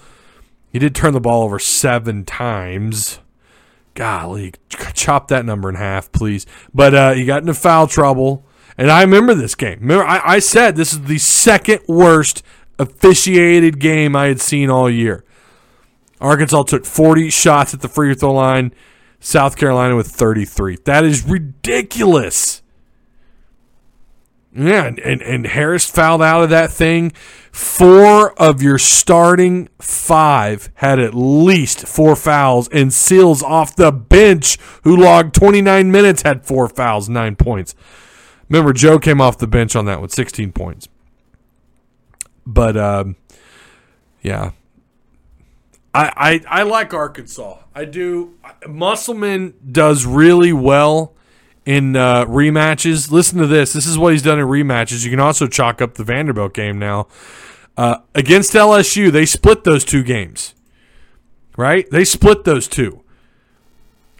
He 0.72 0.80
did 0.80 0.92
turn 0.92 1.12
the 1.12 1.20
ball 1.20 1.44
over 1.44 1.60
seven 1.60 2.24
times. 2.24 3.20
Golly, 3.94 4.54
chop 4.92 5.28
that 5.28 5.44
number 5.44 5.68
in 5.68 5.76
half, 5.76 6.10
please. 6.10 6.46
But 6.74 6.96
uh, 6.96 7.12
he 7.12 7.24
got 7.24 7.42
into 7.42 7.54
foul 7.54 7.86
trouble. 7.86 8.44
And 8.76 8.90
I 8.90 9.02
remember 9.02 9.32
this 9.32 9.54
game. 9.54 9.78
Remember, 9.82 10.04
I, 10.04 10.20
I 10.24 10.38
said 10.40 10.74
this 10.74 10.92
is 10.92 11.02
the 11.02 11.18
second 11.18 11.82
worst 11.86 12.42
officiated 12.80 13.78
game 13.78 14.16
I 14.16 14.26
had 14.26 14.40
seen 14.40 14.68
all 14.68 14.90
year. 14.90 15.24
Arkansas 16.20 16.64
took 16.64 16.84
40 16.84 17.30
shots 17.30 17.72
at 17.72 17.82
the 17.82 17.88
free 17.88 18.12
throw 18.16 18.32
line. 18.32 18.74
South 19.22 19.56
Carolina 19.56 19.94
with 19.94 20.08
33. 20.08 20.78
That 20.84 21.04
is 21.04 21.24
ridiculous. 21.24 22.60
Yeah, 24.54 24.84
and, 24.84 24.98
and, 24.98 25.22
and, 25.22 25.46
Harris 25.46 25.88
fouled 25.88 26.20
out 26.20 26.42
of 26.42 26.50
that 26.50 26.70
thing. 26.70 27.12
Four 27.52 28.38
of 28.38 28.60
your 28.60 28.76
starting 28.76 29.70
five 29.78 30.68
had 30.74 30.98
at 30.98 31.14
least 31.14 31.86
four 31.86 32.16
fouls, 32.16 32.68
and 32.68 32.92
Sills 32.92 33.42
off 33.42 33.74
the 33.76 33.90
bench, 33.90 34.58
who 34.84 34.94
logged 34.94 35.34
29 35.34 35.90
minutes, 35.90 36.22
had 36.22 36.44
four 36.44 36.68
fouls, 36.68 37.08
nine 37.08 37.34
points. 37.34 37.74
Remember, 38.50 38.74
Joe 38.74 38.98
came 38.98 39.22
off 39.22 39.38
the 39.38 39.46
bench 39.46 39.74
on 39.74 39.86
that 39.86 40.02
with 40.02 40.12
16 40.12 40.52
points. 40.52 40.88
But, 42.44 42.76
um, 42.76 43.16
yeah. 44.20 44.50
I, 45.94 46.40
I, 46.48 46.60
I 46.60 46.62
like 46.62 46.94
Arkansas. 46.94 47.58
I 47.74 47.84
do. 47.84 48.34
Musselman 48.66 49.54
does 49.70 50.06
really 50.06 50.52
well 50.52 51.14
in 51.66 51.96
uh, 51.96 52.24
rematches. 52.24 53.10
Listen 53.10 53.38
to 53.38 53.46
this. 53.46 53.72
This 53.72 53.86
is 53.86 53.98
what 53.98 54.12
he's 54.12 54.22
done 54.22 54.38
in 54.38 54.46
rematches. 54.46 55.04
You 55.04 55.10
can 55.10 55.20
also 55.20 55.46
chalk 55.46 55.82
up 55.82 55.94
the 55.94 56.04
Vanderbilt 56.04 56.54
game 56.54 56.78
now. 56.78 57.08
Uh, 57.76 57.98
against 58.14 58.52
LSU, 58.52 59.10
they 59.10 59.26
split 59.26 59.64
those 59.64 59.84
two 59.84 60.02
games. 60.02 60.54
Right? 61.56 61.88
They 61.90 62.04
split 62.04 62.44
those 62.44 62.68
two. 62.68 63.02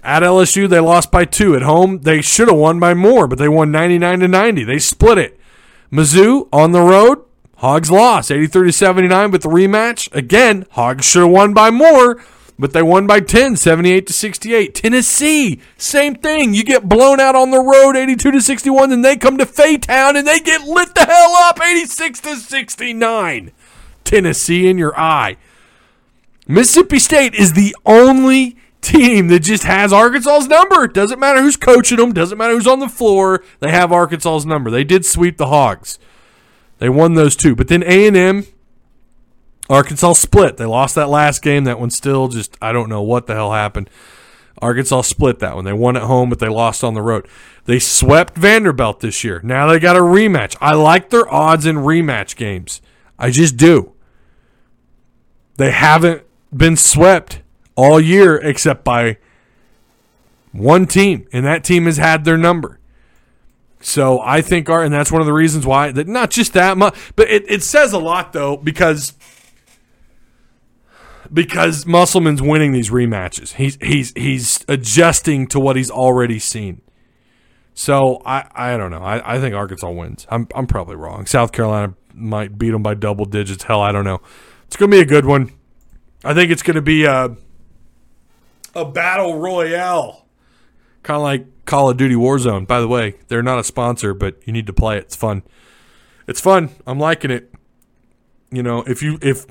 At 0.02 0.22
LSU, 0.22 0.68
they 0.68 0.80
lost 0.80 1.10
by 1.10 1.24
two. 1.24 1.54
At 1.54 1.62
home, 1.62 2.00
they 2.00 2.20
should 2.20 2.48
have 2.48 2.56
won 2.56 2.80
by 2.80 2.92
more, 2.92 3.26
but 3.26 3.38
they 3.38 3.48
won 3.48 3.70
99 3.70 4.20
to 4.20 4.28
90. 4.28 4.64
They 4.64 4.78
split 4.78 5.16
it. 5.16 5.38
Mizzou 5.92 6.48
on 6.52 6.72
the 6.72 6.80
road, 6.80 7.24
Hogs 7.62 7.92
lost 7.92 8.32
83 8.32 8.66
to 8.66 8.72
79 8.72 9.30
with 9.30 9.42
the 9.42 9.48
rematch. 9.48 10.12
Again, 10.12 10.66
Hogs 10.72 11.04
should 11.04 11.22
have 11.22 11.30
won 11.30 11.54
by 11.54 11.70
more, 11.70 12.20
but 12.58 12.72
they 12.72 12.82
won 12.82 13.06
by 13.06 13.20
10, 13.20 13.54
78 13.54 14.04
to 14.08 14.12
68. 14.12 14.74
Tennessee, 14.74 15.60
same 15.76 16.16
thing. 16.16 16.54
You 16.54 16.64
get 16.64 16.88
blown 16.88 17.20
out 17.20 17.36
on 17.36 17.52
the 17.52 17.62
road 17.62 17.96
82 17.96 18.32
to 18.32 18.40
61, 18.40 18.90
then 18.90 19.02
they 19.02 19.16
come 19.16 19.38
to 19.38 19.46
Faytown 19.46 20.16
and 20.16 20.26
they 20.26 20.40
get 20.40 20.62
lit 20.62 20.92
the 20.96 21.04
hell 21.04 21.36
up 21.36 21.60
86 21.62 22.18
to 22.22 22.34
69. 22.34 23.52
Tennessee 24.02 24.68
in 24.68 24.76
your 24.76 24.98
eye. 24.98 25.36
Mississippi 26.48 26.98
State 26.98 27.36
is 27.36 27.52
the 27.52 27.76
only 27.86 28.56
team 28.80 29.28
that 29.28 29.44
just 29.44 29.62
has 29.62 29.92
Arkansas's 29.92 30.48
number. 30.48 30.88
Doesn't 30.88 31.20
matter 31.20 31.40
who's 31.40 31.56
coaching 31.56 31.98
them, 31.98 32.12
doesn't 32.12 32.36
matter 32.36 32.54
who's 32.54 32.66
on 32.66 32.80
the 32.80 32.88
floor. 32.88 33.44
They 33.60 33.70
have 33.70 33.92
Arkansas's 33.92 34.44
number. 34.44 34.68
They 34.68 34.82
did 34.82 35.06
sweep 35.06 35.36
the 35.36 35.46
Hogs. 35.46 36.00
They 36.82 36.88
won 36.88 37.14
those 37.14 37.36
two. 37.36 37.54
But 37.54 37.68
then 37.68 37.84
A&M 37.84 38.44
Arkansas 39.70 40.14
split. 40.14 40.56
They 40.56 40.64
lost 40.64 40.96
that 40.96 41.08
last 41.08 41.40
game. 41.40 41.62
That 41.62 41.78
one 41.78 41.90
still 41.90 42.26
just 42.26 42.58
I 42.60 42.72
don't 42.72 42.88
know 42.88 43.02
what 43.02 43.28
the 43.28 43.34
hell 43.34 43.52
happened. 43.52 43.88
Arkansas 44.60 45.02
split 45.02 45.38
that 45.38 45.54
one. 45.54 45.64
They 45.64 45.72
won 45.72 45.96
at 45.96 46.02
home, 46.02 46.28
but 46.28 46.40
they 46.40 46.48
lost 46.48 46.82
on 46.82 46.94
the 46.94 47.00
road. 47.00 47.28
They 47.66 47.78
swept 47.78 48.36
Vanderbilt 48.36 48.98
this 48.98 49.22
year. 49.22 49.40
Now 49.44 49.68
they 49.68 49.78
got 49.78 49.94
a 49.94 50.00
rematch. 50.00 50.56
I 50.60 50.74
like 50.74 51.10
their 51.10 51.32
odds 51.32 51.66
in 51.66 51.76
rematch 51.76 52.34
games. 52.34 52.82
I 53.16 53.30
just 53.30 53.56
do. 53.56 53.92
They 55.58 55.70
haven't 55.70 56.24
been 56.52 56.76
swept 56.76 57.42
all 57.76 58.00
year 58.00 58.38
except 58.38 58.82
by 58.82 59.18
one 60.50 60.86
team, 60.86 61.28
and 61.32 61.46
that 61.46 61.62
team 61.62 61.84
has 61.84 61.98
had 61.98 62.24
their 62.24 62.36
number. 62.36 62.80
So 63.82 64.20
I 64.20 64.40
think 64.42 64.70
our, 64.70 64.82
and 64.82 64.94
that's 64.94 65.10
one 65.10 65.20
of 65.20 65.26
the 65.26 65.32
reasons 65.32 65.66
why 65.66 65.90
that 65.92 66.06
not 66.06 66.30
just 66.30 66.52
that 66.54 66.78
much, 66.78 66.96
but 67.16 67.28
it, 67.28 67.50
it 67.50 67.62
says 67.62 67.92
a 67.92 67.98
lot 67.98 68.32
though 68.32 68.56
because 68.56 69.12
because 71.32 71.84
Musselman's 71.86 72.40
winning 72.40 72.72
these 72.72 72.90
rematches. 72.90 73.54
He's 73.54 73.76
he's 73.82 74.12
he's 74.14 74.64
adjusting 74.68 75.46
to 75.48 75.60
what 75.60 75.76
he's 75.76 75.90
already 75.90 76.38
seen. 76.38 76.80
So 77.74 78.22
I 78.24 78.48
I 78.54 78.76
don't 78.76 78.90
know. 78.90 79.02
I, 79.02 79.36
I 79.36 79.40
think 79.40 79.54
Arkansas 79.54 79.90
wins. 79.90 80.26
I'm 80.30 80.46
I'm 80.54 80.66
probably 80.66 80.96
wrong. 80.96 81.26
South 81.26 81.52
Carolina 81.52 81.94
might 82.14 82.58
beat 82.58 82.70
them 82.70 82.82
by 82.82 82.94
double 82.94 83.24
digits. 83.24 83.64
Hell, 83.64 83.80
I 83.80 83.92
don't 83.92 84.04
know. 84.04 84.20
It's 84.66 84.76
gonna 84.76 84.92
be 84.92 85.00
a 85.00 85.06
good 85.06 85.24
one. 85.24 85.50
I 86.24 86.34
think 86.34 86.52
it's 86.52 86.62
gonna 86.62 86.82
be 86.82 87.04
a 87.04 87.36
a 88.74 88.84
battle 88.84 89.38
royale, 89.38 90.21
kind 91.02 91.16
of 91.16 91.22
like 91.22 91.64
Call 91.64 91.90
of 91.90 91.96
Duty 91.96 92.14
Warzone. 92.14 92.66
By 92.66 92.80
the 92.80 92.88
way, 92.88 93.14
they're 93.28 93.42
not 93.42 93.58
a 93.58 93.64
sponsor, 93.64 94.14
but 94.14 94.36
you 94.46 94.52
need 94.52 94.66
to 94.66 94.72
play 94.72 94.96
it. 94.96 95.04
It's 95.04 95.16
fun. 95.16 95.42
It's 96.26 96.40
fun. 96.40 96.70
I'm 96.86 96.98
liking 96.98 97.30
it. 97.30 97.52
You 98.50 98.62
know, 98.62 98.82
if 98.82 99.02
you 99.02 99.18
if 99.22 99.46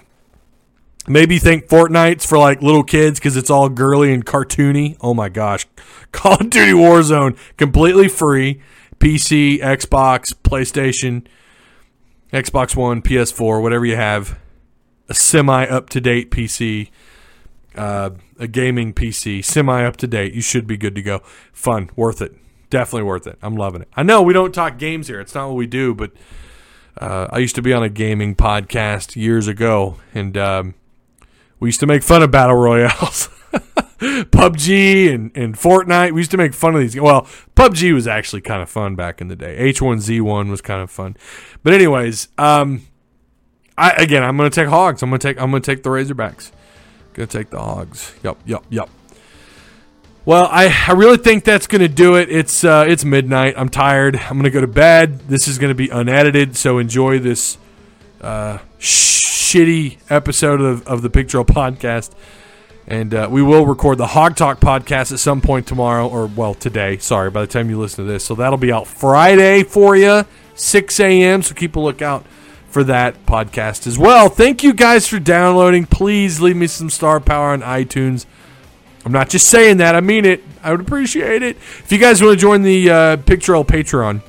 maybe 1.08 1.40
think 1.40 1.68
Fortnite's 1.68 2.26
for 2.26 2.38
like 2.38 2.62
little 2.62 2.84
kids 2.84 3.20
because 3.20 3.36
it's 3.36 3.50
all 3.50 3.70
girly 3.70 4.14
and 4.14 4.26
cartoony. 4.26 4.98
Oh 5.02 5.14
my 5.14 5.30
gosh, 5.30 5.68
Call 6.12 6.36
of 6.36 6.50
Duty 6.50 6.74
Warzone 6.74 7.38
completely 7.58 8.08
free, 8.08 8.62
PC, 9.00 9.60
Xbox, 9.60 10.34
PlayStation. 10.34 11.26
Xbox 12.32 12.78
One, 12.78 13.02
PS4, 13.02 13.62
whatever 13.62 13.86
you 13.86 13.98
have, 13.98 14.40
a 15.10 15.14
semi 15.14 15.66
up 15.66 15.90
to 15.90 16.00
date 16.00 16.32
PC, 16.32 16.90
uh, 17.76 18.12
a 18.40 18.48
gaming 18.48 18.94
PC, 18.94 19.44
semi 19.44 19.84
up 19.86 19.98
to 19.98 20.08
date, 20.08 20.34
you 20.34 20.42
should 20.42 20.68
be 20.68 20.78
good 20.78 20.96
to 20.96 21.02
go. 21.02 21.20
Fun, 21.54 21.90
worth 21.96 22.22
it. 22.22 22.36
Definitely 22.70 23.04
worth 23.04 23.28
it. 23.28 23.38
I'm 23.42 23.56
loving 23.56 23.82
it. 23.82 23.90
I 23.96 24.04
know 24.04 24.22
we 24.22 24.34
don't 24.34 24.54
talk 24.54 24.78
games 24.78 25.08
here. 25.08 25.20
It's 25.20 25.36
not 25.36 25.48
what 25.48 25.56
we 25.56 25.68
do, 25.68 25.94
but 25.94 26.12
uh, 26.98 27.28
I 27.32 27.40
used 27.40 27.56
to 27.56 27.62
be 27.62 27.74
on 27.74 27.84
a 27.84 27.90
gaming 27.90 28.36
podcast 28.36 29.16
years 29.16 29.48
ago, 29.48 29.98
and 30.14 30.38
um, 30.38 30.76
we 31.60 31.68
used 31.70 31.80
to 31.82 31.88
make 31.88 32.04
fun 32.04 32.24
of 32.24 32.32
battle 32.32 32.56
royales. 32.56 33.30
PUBG 34.02 35.14
and, 35.14 35.32
and 35.36 35.56
Fortnite. 35.56 36.14
We 36.14 36.22
used 36.22 36.32
to 36.32 36.38
make 36.38 36.54
fun 36.54 36.74
of 36.74 36.82
these. 36.82 37.00
Well, 37.00 37.28
PUBG 37.56 37.94
was 37.94 38.08
actually 38.08 38.42
kind 38.42 38.62
of 38.62 38.70
fun 38.70 38.96
back 38.96 39.22
in 39.22 39.28
the 39.28 39.36
day. 39.36 39.72
H1Z1 39.72 40.50
was 40.50 40.62
kind 40.62 40.82
of 40.82 40.90
fun. 40.90 41.16
But 41.62 41.74
anyways, 41.74 42.30
um, 42.38 42.88
I 43.78 43.92
again, 43.92 44.24
I'm 44.24 44.38
going 44.38 44.50
to 44.50 44.56
take 44.56 44.70
Hogs. 44.70 45.04
I'm 45.04 45.10
going 45.10 45.20
to 45.20 45.28
take 45.28 45.42
I'm 45.42 45.52
going 45.52 45.62
to 45.62 45.72
take 45.72 45.84
the 45.84 45.90
Razorbacks. 45.90 46.52
To 47.26 47.38
take 47.38 47.50
the 47.50 47.60
Hogs. 47.60 48.14
Yep, 48.24 48.38
yep, 48.46 48.64
yep. 48.70 48.90
Well, 50.24 50.48
I, 50.52 50.68
I 50.88 50.92
really 50.92 51.18
think 51.18 51.44
that's 51.44 51.66
to 51.82 51.88
do 51.88 52.16
it. 52.16 52.30
It's 52.32 52.64
uh, 52.64 52.86
it's 52.88 53.04
midnight. 53.04 53.56
I'm 53.58 53.70
tired. 53.70 54.16
I'm 54.16 54.36
to 54.44 54.52
go 54.52 54.62
to 54.62 54.68
bed. 54.68 55.22
This 55.28 55.48
is 55.48 55.58
to 55.70 55.76
be 55.76 55.90
unedited, 55.90 56.56
so 56.56 56.78
enjoy 56.78 57.18
this 57.18 57.58
uh, 58.22 58.60
shitty 58.80 59.98
episode 60.12 60.62
of, 60.62 60.86
of 60.88 61.02
the 61.02 61.10
Pig 61.10 61.28
Trail 61.28 61.44
podcast. 61.44 62.12
And 62.88 63.14
uh, 63.14 63.30
we 63.32 63.42
will 63.42 63.66
record 63.66 63.98
the 63.98 64.08
Hog 64.08 64.36
Talk 64.36 64.60
podcast 64.60 65.12
at 65.12 65.20
some 65.20 65.42
point 65.42 65.66
tomorrow, 65.66 66.08
or 66.08 66.28
well, 66.28 66.54
today. 66.54 66.98
Sorry, 67.00 67.32
by 67.32 67.42
the 67.42 67.48
time 67.48 67.70
you 67.70 67.80
listen 67.80 68.06
to 68.06 68.12
this, 68.12 68.24
so 68.24 68.36
that'll 68.36 68.58
be 68.58 68.72
out 68.72 68.86
Friday 68.86 69.64
for 69.64 69.96
you, 69.96 70.26
6 70.56 71.00
a.m. 71.00 71.42
So 71.42 71.56
keep 71.56 71.76
a 71.76 71.80
lookout 71.80 72.26
for 72.72 72.84
that 72.86 73.26
podcast 73.26 73.86
as 73.86 74.00
well. 74.00 74.30
Thank 74.30 74.64
you 74.64 74.74
guys 74.74 75.08
for 75.08 75.20
downloading. 75.20 75.86
Please 75.86 76.40
leave 76.40 76.56
me 76.56 76.68
some 76.68 76.90
star 76.90 77.20
power 77.20 77.50
on 77.50 77.62
iTunes. 77.62 78.26
I'm 79.06 79.12
not 79.12 79.30
just 79.30 79.48
saying 79.48 79.78
that; 79.78 79.96
I 79.96 80.02
mean 80.02 80.26
it. 80.26 80.44
I 80.64 80.72
would 80.72 80.82
appreciate 80.82 81.42
it 81.42 81.58
if 81.58 81.92
you 81.92 81.98
guys 81.98 82.22
want 82.22 82.38
to 82.38 82.42
join 82.42 82.62
the 82.62 82.90
uh, 82.90 83.18
Pig 83.18 83.42
Trail 83.42 83.66
Patreon. 83.66 84.22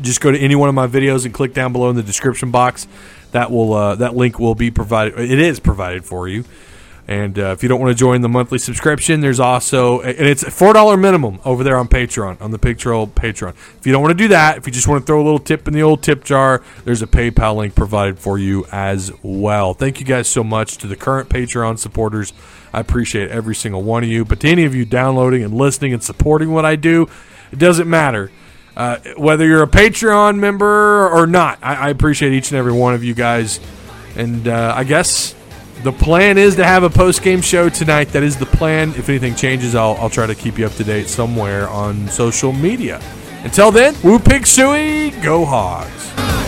Just 0.00 0.20
go 0.20 0.30
to 0.30 0.38
any 0.38 0.54
one 0.54 0.68
of 0.68 0.74
my 0.74 0.86
videos 0.86 1.24
and 1.24 1.32
click 1.32 1.54
down 1.54 1.72
below 1.72 1.90
in 1.90 1.96
the 1.96 2.02
description 2.02 2.50
box. 2.50 2.86
That 3.32 3.50
will 3.50 3.72
uh, 3.72 3.94
that 3.96 4.16
link 4.16 4.38
will 4.38 4.54
be 4.54 4.70
provided. 4.70 5.18
It 5.18 5.38
is 5.38 5.60
provided 5.60 6.04
for 6.04 6.28
you. 6.28 6.44
And 7.10 7.40
uh, 7.40 7.46
if 7.46 7.64
you 7.64 7.68
don't 7.68 7.80
want 7.80 7.90
to 7.90 7.98
join 7.98 8.20
the 8.20 8.28
monthly 8.28 8.58
subscription, 8.58 9.20
there's 9.20 9.40
also 9.40 10.00
and 10.00 10.28
it's 10.28 10.44
a 10.44 10.50
four 10.50 10.72
dollar 10.72 10.96
minimum 10.96 11.40
over 11.44 11.64
there 11.64 11.76
on 11.76 11.88
Patreon 11.88 12.40
on 12.40 12.52
the 12.52 12.58
Pig 12.58 12.78
Trail 12.78 13.08
Patreon. 13.08 13.50
If 13.50 13.84
you 13.84 13.92
don't 13.92 14.00
want 14.00 14.16
to 14.16 14.24
do 14.24 14.28
that, 14.28 14.58
if 14.58 14.64
you 14.64 14.72
just 14.72 14.86
want 14.86 15.02
to 15.02 15.06
throw 15.06 15.20
a 15.20 15.24
little 15.24 15.40
tip 15.40 15.66
in 15.66 15.74
the 15.74 15.82
old 15.82 16.04
tip 16.04 16.22
jar, 16.22 16.62
there's 16.84 17.02
a 17.02 17.08
PayPal 17.08 17.56
link 17.56 17.74
provided 17.74 18.20
for 18.20 18.38
you 18.38 18.64
as 18.70 19.10
well. 19.24 19.74
Thank 19.74 19.98
you 19.98 20.06
guys 20.06 20.28
so 20.28 20.44
much 20.44 20.78
to 20.78 20.86
the 20.86 20.94
current 20.94 21.28
Patreon 21.28 21.80
supporters. 21.80 22.32
I 22.72 22.78
appreciate 22.78 23.28
every 23.32 23.56
single 23.56 23.82
one 23.82 24.04
of 24.04 24.08
you. 24.08 24.24
But 24.24 24.38
to 24.40 24.48
any 24.48 24.64
of 24.64 24.76
you 24.76 24.84
downloading 24.84 25.42
and 25.42 25.52
listening 25.52 25.92
and 25.92 26.00
supporting 26.04 26.52
what 26.52 26.64
I 26.64 26.76
do, 26.76 27.08
it 27.50 27.58
doesn't 27.58 27.90
matter. 27.90 28.30
Uh, 28.76 28.98
whether 29.16 29.44
you're 29.44 29.64
a 29.64 29.68
Patreon 29.68 30.38
member 30.38 31.08
or 31.08 31.26
not, 31.26 31.58
I, 31.60 31.74
I, 31.74 31.88
appreciate 31.90 32.32
each 32.32 32.52
and 32.52 32.58
every 32.58 32.72
one 32.72 32.94
of 32.94 33.02
you 33.02 33.14
guys. 33.14 33.58
And 34.14 34.46
uh, 34.46 34.72
I 34.76 34.84
guess 34.84 35.34
the 35.82 35.92
plan 35.92 36.36
is 36.38 36.56
to 36.56 36.64
have 36.64 36.82
a 36.82 36.90
post 36.90 37.22
game 37.22 37.40
show 37.40 37.68
tonight. 37.68 38.08
That 38.08 38.22
is 38.22 38.36
the 38.36 38.46
plan. 38.46 38.90
If 38.90 39.08
anything 39.08 39.34
changes, 39.34 39.74
I'll, 39.74 39.96
I'll 39.96 40.10
try 40.10 40.26
to 40.26 40.34
keep 40.34 40.58
you 40.58 40.66
up 40.66 40.72
to 40.72 40.84
date 40.84 41.08
somewhere 41.08 41.68
on 41.68 42.08
social 42.08 42.52
media. 42.52 43.00
Until 43.44 43.70
then, 43.70 43.94
woo 44.02 44.18
pig 44.18 44.46
suey, 44.46 45.10
go 45.22 45.44
hogs. 45.44 46.39